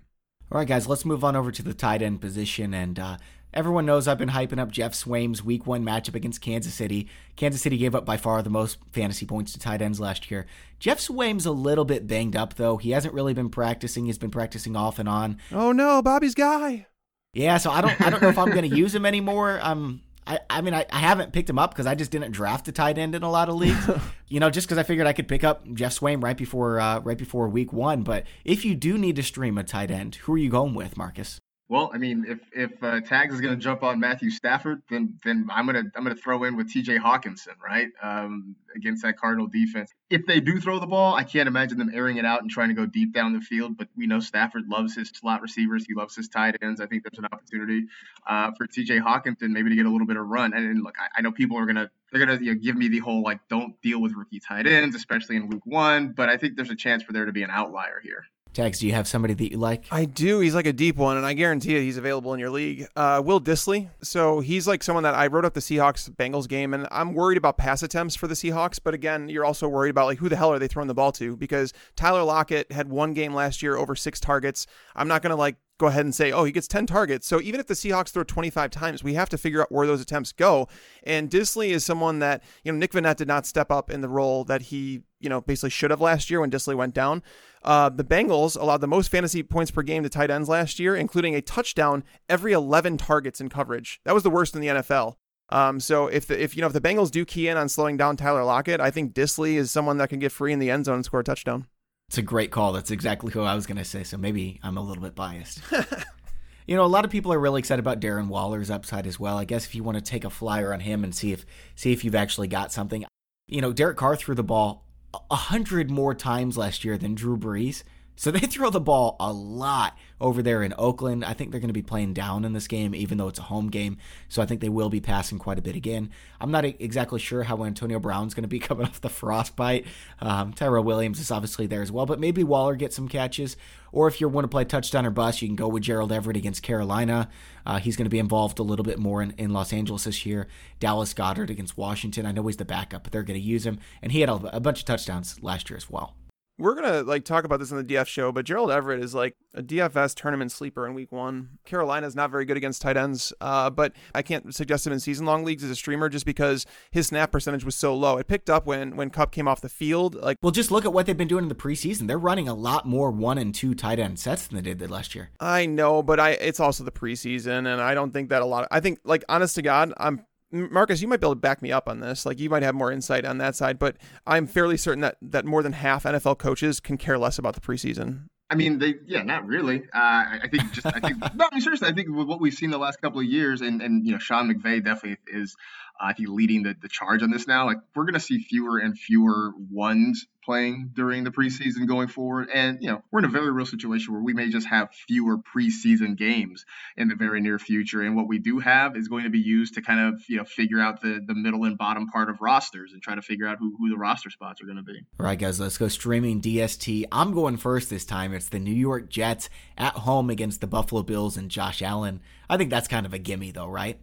[0.52, 2.72] All right, guys, let's move on over to the tight end position.
[2.72, 3.16] And uh,
[3.56, 7.08] everyone knows I've been hyping up Geoff Swaim's week one matchup against Kansas City.
[7.36, 10.46] Kansas City gave up by far the most fantasy points to tight ends last year.
[10.78, 12.76] Geoff Swaim's a little bit banged up, though.
[12.76, 14.04] He hasn't really been practicing.
[14.04, 15.38] He's been practicing off and on.
[15.50, 16.86] Oh, no, Bobby's guy.
[17.32, 19.58] Yeah, so I don't I don't know if I'm going to use him anymore.
[19.62, 22.68] Um, I, I mean, I, I haven't picked him up because I just didn't draft
[22.68, 23.88] a tight end in a lot of leagues.
[24.28, 27.00] you know, just because I figured I could pick up Geoff Swaim right before uh,
[27.00, 28.02] right before week one.
[28.02, 30.96] But if you do need to stream a tight end, who are you going with,
[30.96, 31.38] Marcas?
[31.68, 35.18] Well, I mean, if if uh, Tags is going to jump on Matthew Stafford, then
[35.24, 36.98] then I'm gonna I'm gonna throw in with T.J.
[36.98, 39.92] Hockenson, right, um, against that Cardinal defense.
[40.08, 42.68] If they do throw the ball, I can't imagine them airing it out and trying
[42.68, 43.76] to go deep down the field.
[43.76, 45.84] But we know Stafford loves his slot receivers.
[45.84, 46.80] He loves his tight ends.
[46.80, 47.86] I think there's an opportunity
[48.28, 49.00] uh, for T.J.
[49.00, 50.54] Hockenson maybe to get a little bit of run.
[50.54, 52.86] And, and look, I, I, know people are gonna they're gonna you know, give me
[52.86, 56.12] the whole like don't deal with rookie tight ends, especially in Week One.
[56.12, 58.24] But I think there's a chance for there to be an outlier here.
[58.56, 59.84] Tags, do you have somebody that you like?
[59.90, 60.40] I do.
[60.40, 62.88] He's like a deep one, and I guarantee you he's available in your league.
[62.96, 63.90] Uh, Will Dissly.
[64.00, 67.36] So he's like someone that I wrote up the Seahawks Bengals game, and I'm worried
[67.36, 68.80] about pass attempts for the Seahawks.
[68.82, 71.12] But again, you're also worried about like who the hell are they throwing the ball
[71.12, 71.36] to?
[71.36, 74.66] Because Tyler Lockett had one game last year over six targets.
[74.94, 77.26] I'm not gonna like go ahead and say, oh, he gets 10 targets.
[77.26, 80.00] So even if the Seahawks throw 25 times, we have to figure out where those
[80.00, 80.68] attempts go.
[81.02, 84.08] And Dissly is someone that, you know, Nick Vannett did not step up in the
[84.08, 87.22] role that he, you know, basically should have last year when Dissly went down.
[87.62, 90.94] Uh, the Bengals allowed the most fantasy points per game to tight ends last year,
[90.94, 94.00] including a touchdown every 11 targets in coverage.
[94.04, 95.16] That was the worst in the NFL.
[95.48, 97.96] Um, so if the, if you know if the Bengals do key in on slowing
[97.96, 100.86] down Tyler Lockett, I think Dissly is someone that can get free in the end
[100.86, 101.66] zone and score a touchdown.
[102.08, 102.72] It's a great call.
[102.72, 104.04] That's exactly who I was going to say.
[104.04, 105.60] So maybe I'm a little bit biased.
[106.66, 109.38] you know, a lot of people are really excited about Darren Waller's upside as well.
[109.38, 111.44] I guess if you want to take a flyer on him and see if
[111.74, 113.04] see if you've actually got something.
[113.48, 114.85] You know, Derek Carr threw the ball
[115.30, 117.82] a hundred more times last year than Drew Brees.
[118.16, 121.24] So they throw the ball a lot over there in Oakland.
[121.24, 123.42] I think they're going to be playing down in this game, even though it's a
[123.42, 123.98] home game.
[124.28, 126.10] So I think they will be passing quite a bit again.
[126.40, 129.86] I'm not exactly sure how Antonio Brown's going to be coming off the frostbite.
[130.20, 133.56] Um, Tyrell Williams is obviously there as well, but maybe Waller gets some catches.
[133.92, 136.36] Or if you want to play touchdown or bust, you can go with Gerald Everett
[136.36, 137.28] against Carolina.
[137.64, 140.26] Uh, he's going to be involved a little bit more in, in Los Angeles this
[140.26, 140.48] year.
[140.80, 142.26] Dallas Goedert against Washington.
[142.26, 143.78] I know he's the backup, but they're going to use him.
[144.02, 146.14] And he had a, a bunch of touchdowns last year as well.
[146.58, 149.36] We're gonna like talk about this in the DF show, but Gerald Everett is like
[149.54, 151.58] a DFS tournament sleeper in week one.
[151.64, 155.26] Carolina's not very good against tight ends, uh, but I can't suggest him in season
[155.26, 158.16] long leagues as a streamer just because his snap percentage was so low.
[158.16, 160.14] It picked up when when Kupp came off the field.
[160.14, 162.06] Like, well, just look at what they've been doing in the preseason.
[162.06, 165.14] They're running a lot more one and two tight end sets than they did last
[165.14, 165.30] year.
[165.38, 168.62] I know, but I it's also the preseason, and I don't think that a lot.
[168.62, 170.24] Of, I think like honest to God, I'm
[170.56, 172.26] Marcas, you might be able to back me up on this.
[172.26, 173.96] Like you might have more insight on that side, but
[174.26, 177.60] I'm fairly certain that that more than half NFL coaches can care less about the
[177.60, 178.28] preseason.
[178.48, 179.82] I mean, they yeah, not really.
[179.92, 182.54] Uh, I think just I think no, I mean seriously, I think with what we've
[182.54, 185.56] seen the last couple of years, and and you know, Sean McVay definitely is
[186.00, 187.66] uh, I think leading the, the charge on this now.
[187.66, 192.78] Like we're to see fewer and fewer ones playing during the preseason going forward, and
[192.80, 196.16] you know we're in a very real situation where we may just have fewer preseason
[196.16, 196.64] games
[196.96, 198.00] in the very near future.
[198.00, 200.44] And what we do have is going to be used to kind of you know
[200.44, 203.58] figure out the the middle and bottom part of rosters and try to figure out
[203.58, 205.00] who, who the roster spots are going to be.
[205.20, 207.04] All right, guys, let's go streaming DST.
[207.10, 208.32] I'm going first this time.
[208.32, 212.20] It's the New York Jets at home against the Buffalo Bills and Josh Allen.
[212.48, 213.98] I think that's kind of a gimme, though, right?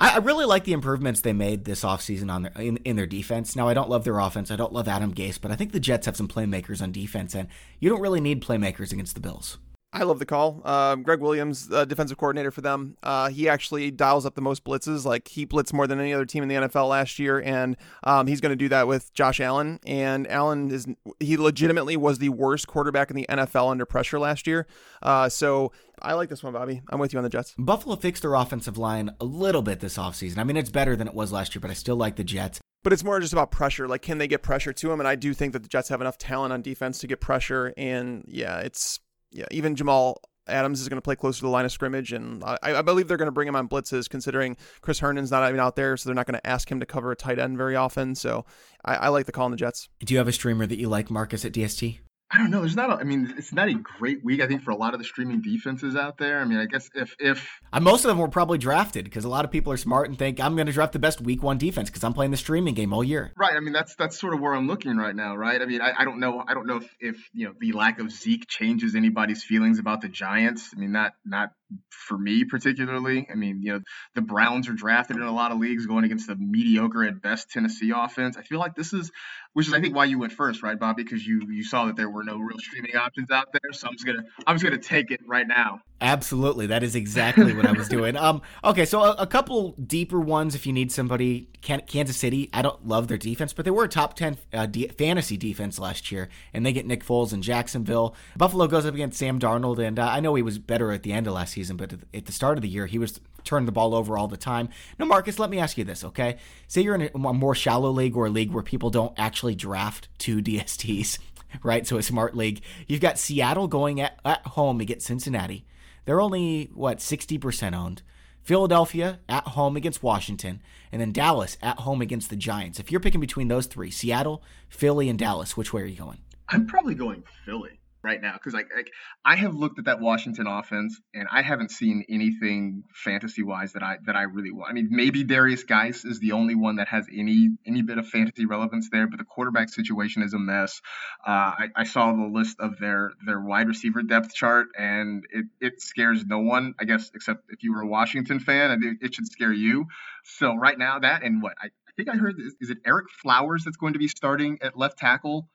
[0.00, 3.06] I, I really like the improvements they made this offseason on their in, in their
[3.06, 3.54] defense.
[3.54, 4.50] Now I don't love their offense.
[4.50, 7.34] I don't love Adam Gase, but I think the Jets have some playmakers on defense,
[7.34, 7.48] and
[7.78, 9.58] you don't really need playmakers against the Bills.
[9.92, 10.62] I love the call.
[10.64, 14.62] Uh, Gregg Williams, uh, defensive coordinator for them, uh, he actually dials up the most
[14.62, 15.04] blitzes.
[15.04, 18.28] Like he blitzed more than any other team in the NFL last year, and um,
[18.28, 19.80] he's going to do that with Josh Allen.
[19.84, 20.86] And Allen is
[21.18, 24.68] he legitimately was the worst quarterback in the NFL under pressure last year.
[25.02, 26.82] Uh, so I like this one, Bobby.
[26.90, 27.54] I'm with you on the Jets.
[27.58, 30.38] Buffalo fixed their offensive line a little bit this offseason.
[30.38, 32.60] I mean, it's better than it was last year, but I still like the Jets.
[32.84, 33.88] But it's more just about pressure.
[33.88, 35.00] Like, can they get pressure to him?
[35.00, 37.74] And I do think that the Jets have enough talent on defense to get pressure.
[37.76, 39.00] And yeah, it's
[39.32, 42.42] yeah, even Jamal Adams is going to play closer to the line of scrimmage, and
[42.44, 45.60] I, I believe they're going to bring him on blitzes, considering Chris Herndon's not even
[45.60, 47.76] out there, so they're not going to ask him to cover a tight end very
[47.76, 48.14] often.
[48.14, 48.44] So
[48.84, 49.88] I, I like the call on the Jets.
[50.00, 51.98] Do you have a streamer that you like, Marcas, at DST?
[52.32, 52.60] I don't know.
[52.60, 52.90] There's not.
[52.90, 54.40] A, I mean, it's not a great week.
[54.40, 56.40] I think for a lot of the streaming defenses out there.
[56.40, 59.28] I mean, I guess if if uh, most of them were probably drafted because a
[59.28, 61.58] lot of people are smart and think I'm going to draft the best week one
[61.58, 63.32] defense because I'm playing the streaming game all year.
[63.36, 63.54] Right.
[63.54, 65.34] I mean, that's that's sort of where I'm looking right now.
[65.34, 65.60] Right.
[65.60, 66.44] I mean, I, I don't know.
[66.46, 70.00] I don't know if, if you know the lack of Zeke changes anybody's feelings about
[70.00, 70.70] the Giants.
[70.74, 71.50] I mean, not not
[71.90, 73.28] for me particularly.
[73.30, 73.80] I mean, you know,
[74.14, 77.50] the Browns are drafted in a lot of leagues going against the mediocre at best
[77.50, 78.36] Tennessee offense.
[78.36, 79.10] I feel like this is,
[79.52, 80.96] which is I think why you went first, right, Bob?
[80.96, 83.72] Because you you saw that there were no real streaming options out there.
[83.72, 85.80] So I'm just gonna I'm just gonna take it right now.
[86.02, 88.00] Absolutely, that is exactly what I was doing.
[88.20, 91.48] Um, okay, so a, a, couple deeper ones if you need somebody.
[91.62, 94.88] Kansas City, I don't love their defense, but they were a top ten uh, de-
[94.88, 98.14] fantasy defense last year, and they get Nick Foles in Jacksonville.
[98.36, 101.12] Buffalo goes up against Sam Darnold, and uh, I know he was better at the
[101.12, 103.72] end of last season, but at the start of the year, he was turning the
[103.72, 104.68] ball over all the time.
[104.98, 106.36] Now, Marcas, let me ask you this, okay?
[106.68, 110.08] Say you're in a more shallow league or a league where people don't actually draft
[110.18, 111.18] two DSTs,
[111.62, 111.86] right?
[111.86, 112.62] So a smart league.
[112.86, 115.64] You've got Seattle going at, at home against Cincinnati.
[116.10, 118.02] They're only, what, 60% owned.
[118.42, 122.80] Philadelphia at home against Washington, and then Dallas at home against the Giants.
[122.80, 126.18] If you're picking between those three, Seattle, Philly, and Dallas, which way are you going?
[126.48, 128.90] I'm probably going Philly right now because like, like
[129.24, 133.82] I have looked at that Washington offense and I haven't seen anything fantasy wise that
[133.82, 134.70] I that I really want.
[134.70, 138.08] I mean, maybe Darius Guice is the only one that has any any bit of
[138.08, 140.80] fantasy relevance there, but the quarterback situation is a mess.
[141.26, 145.46] Uh, I, I, saw the list of their their wide receiver depth chart and it
[145.60, 149.14] it scares no one, I guess, except if you were a Washington fan, it, it
[149.14, 149.86] should scare you.
[150.24, 153.08] So right now, that and what I, I think I heard is, is it Ereck
[153.22, 155.48] Flowers that's going to be starting at left tackle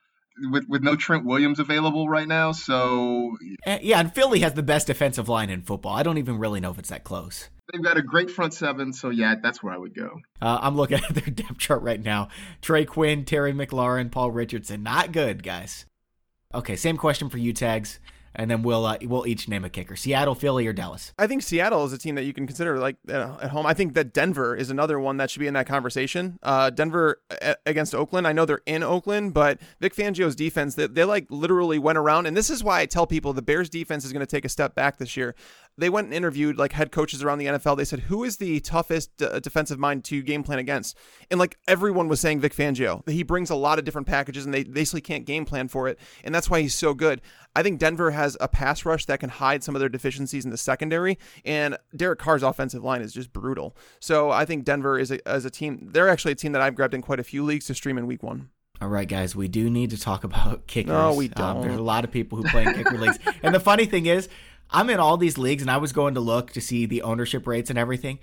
[0.50, 2.52] with with no Trent Williams available right now.
[2.52, 5.94] So eh, yeah, and Philly has the best defensive line in football.
[5.94, 7.48] I don't even really know if it's that close.
[7.72, 10.20] They've got a great front seven, so yeah, that's where I would go.
[10.40, 12.28] Uh, I'm looking at their depth chart right now.
[12.62, 14.82] Trey Quinn, Terry McLaurin, Paul Richardson.
[14.82, 15.86] Not good, guys.
[16.54, 17.98] Okay, same question for you, Tags
[18.36, 21.12] and then we'll uh, we'll each name a kicker: Seattle, Philly, or Dallas.
[21.18, 23.66] I think Seattle is a team that you can consider like at home.
[23.66, 26.38] I think that Denver is another one that should be in that conversation.
[26.42, 28.26] Uh, Denver a- against Oakland.
[28.26, 32.26] I know they're in Oakland, but Vic Fangio's defense they, they like literally went around,
[32.26, 34.50] and this is why I tell people the Bears defense is going to take a
[34.50, 35.34] step back this year
[35.78, 37.76] they went and interviewed like head coaches around the NFL.
[37.76, 40.96] They said, "Who is the toughest uh, defensive mind to game plan against?"
[41.30, 43.06] And like everyone was saying, Vic Fangio.
[43.08, 45.98] He brings a lot of different packages, and they basically can't game plan for it,
[46.24, 47.20] and that's why he's so good.
[47.54, 50.50] I think Denver has a pass rush that can hide some of their deficiencies in
[50.50, 53.76] the secondary, and Derek Carr's offensive line is just brutal.
[54.00, 55.88] So I think Denver is a, as a team.
[55.92, 58.06] They're actually a team that I've grabbed in quite a few leagues to stream in
[58.06, 58.50] Week One.
[58.80, 60.92] All right, guys, we do need to talk about kickers.
[60.92, 61.58] No, we don't.
[61.58, 64.06] Um, there's a lot of people who play in kicker leagues, and the funny thing
[64.06, 64.28] is
[64.70, 67.46] I'm in all these leagues and I was going to look to see the ownership
[67.46, 68.18] rates and everything.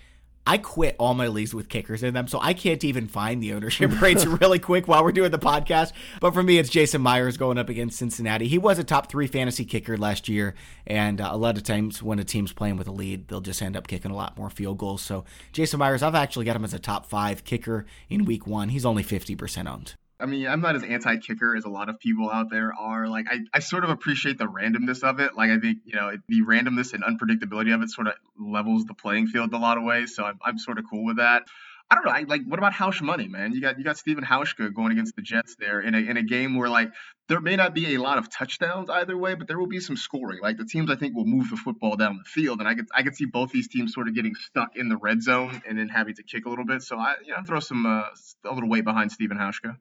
[0.45, 3.53] I quit all my leagues with kickers in them, so I can't even find the
[3.53, 5.93] ownership rates really quick while we're doing the podcast.
[6.19, 8.47] But for me, it's Jason Myers going up against Cincinnati.
[8.47, 10.53] He was a top three fantasy kicker last year,
[10.85, 13.61] and uh, a lot of times when a team's playing with a lead, they'll just
[13.61, 15.01] end up kicking a lot more field goals.
[15.01, 15.23] So
[15.53, 18.67] Jason Myers, I've actually got him as a top five kicker in week one.
[18.67, 19.95] He's only 50% owned.
[20.23, 23.09] I mean, I'm not as anti-kicker as a lot of people out there are.
[23.09, 25.35] Like, I, I sort of appreciate the randomness of it.
[25.35, 28.93] Like, I think you know the randomness and unpredictability of it sort of levels the
[28.93, 30.15] playing field a lot of ways.
[30.15, 31.43] So I'm, I'm sort of cool with that.
[31.91, 32.11] I don't know.
[32.11, 33.51] I, like, what about Hausch money, man?
[33.51, 36.23] You got you got Stephen Hauschka going against the Jets there in a in a
[36.23, 36.93] game where like
[37.27, 39.97] there may not be a lot of touchdowns either way, but there will be some
[39.97, 40.39] scoring.
[40.41, 42.87] Like the teams I think will move the football down the field, and I could
[42.95, 45.77] I could see both these teams sort of getting stuck in the red zone and
[45.77, 46.81] then having to kick a little bit.
[46.81, 48.05] So I you know throw some uh,
[48.45, 49.75] a little weight behind Stephen Hauschka.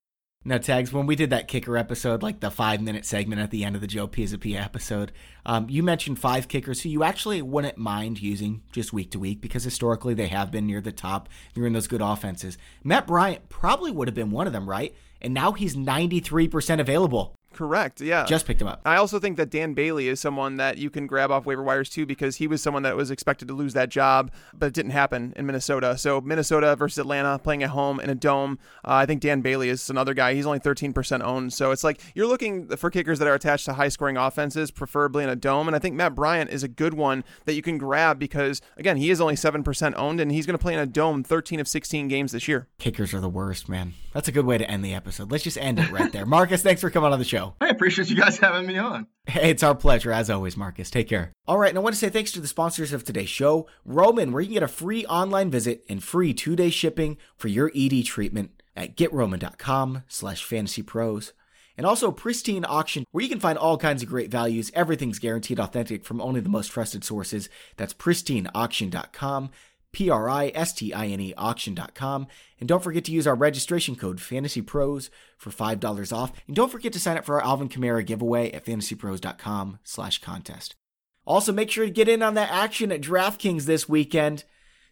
[0.44, 3.64] Now, Tags, when we did that kicker episode, like the five minute segment at the
[3.64, 5.12] end of the Joe Pisapia episode,
[5.46, 9.40] um, you mentioned five kickers who you actually wouldn't mind using just week to week
[9.40, 11.28] because historically they have been near the top.
[11.54, 12.58] You're in those good offenses.
[12.82, 14.92] Matt Bryant probably would have been one of them, right?
[15.20, 17.36] And now he's 93% available.
[17.52, 18.00] Correct.
[18.00, 18.24] Yeah.
[18.24, 18.80] Just picked him up.
[18.84, 21.90] I also think that Dan Bailey is someone that you can grab off waiver wires
[21.90, 24.92] too because he was someone that was expected to lose that job, but it didn't
[24.92, 25.96] happen in Minnesota.
[25.98, 28.58] So Minnesota versus Atlanta playing at home in a dome.
[28.84, 30.34] Uh, I think Dan Bailey is another guy.
[30.34, 31.52] He's only 13% owned.
[31.52, 35.24] So it's like you're looking for kickers that are attached to high scoring offenses, preferably
[35.24, 35.66] in a dome.
[35.68, 38.96] And I think Matt Bryant is a good one that you can grab because, again,
[38.96, 41.68] he is only 7% owned and he's going to play in a dome 13 of
[41.68, 42.68] 16 games this year.
[42.78, 43.94] Kickers are the worst, man.
[44.12, 45.30] That's a good way to end the episode.
[45.30, 46.26] Let's just end it right there.
[46.26, 47.54] Marcas, thanks for coming on the show.
[47.60, 49.06] I appreciate you guys having me on.
[49.26, 50.90] Hey, it's our pleasure, as always, Marcas.
[50.90, 51.32] Take care.
[51.46, 54.32] All right, and I want to say thanks to the sponsors of today's show Roman,
[54.32, 57.70] where you can get a free online visit and free two day shipping for your
[57.74, 61.32] ED treatment at getroman.com slash fantasypros.
[61.76, 64.70] And also Pristine Auction, where you can find all kinds of great values.
[64.74, 67.48] Everything's guaranteed authentic from only the most trusted sources.
[67.76, 69.50] That's pristineauction.com.
[69.92, 72.26] P-R-I-S-T-I-N-E auction.com.
[72.58, 76.32] And don't forget to use our registration code FantasyPros for $5 off.
[76.46, 80.74] And don't forget to sign up for our Alvin Kamara giveaway at fantasypros.com slash contest.
[81.24, 84.44] Also, make sure to get in on that action at DraftKings this weekend.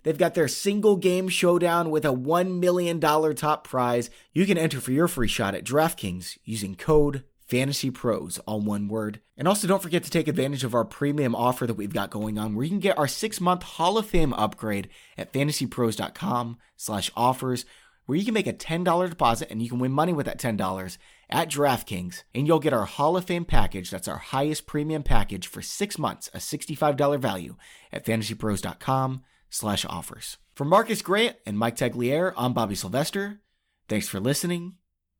[0.03, 4.11] They've got their single game showdown with a $1 million top prize.
[4.33, 8.87] You can enter for your free shot at DraftKings using code Fantasy Pros, all one
[8.87, 9.21] word.
[9.37, 12.39] And also, don't forget to take advantage of our premium offer that we've got going
[12.39, 14.89] on, where you can get our six month Hall of Fame upgrade
[15.19, 17.65] at fantasypros.com/slash offers,
[18.07, 20.97] where you can make a $10 deposit and you can win money with that $10
[21.29, 22.23] at DraftKings.
[22.33, 23.91] And you'll get our Hall of Fame package.
[23.91, 27.57] That's our highest premium package for six months, a $65 value
[27.93, 30.37] at fantasypros.com/slash offers.
[30.55, 33.41] For Marcas Grant and Mike Tagliere, I'm Bobby Sylvester.
[33.89, 34.75] Thanks for listening.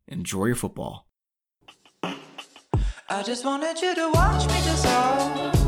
[0.07, 1.10] Enjoy your football.
[3.13, 5.60] I just wanted you to watch me dissolve.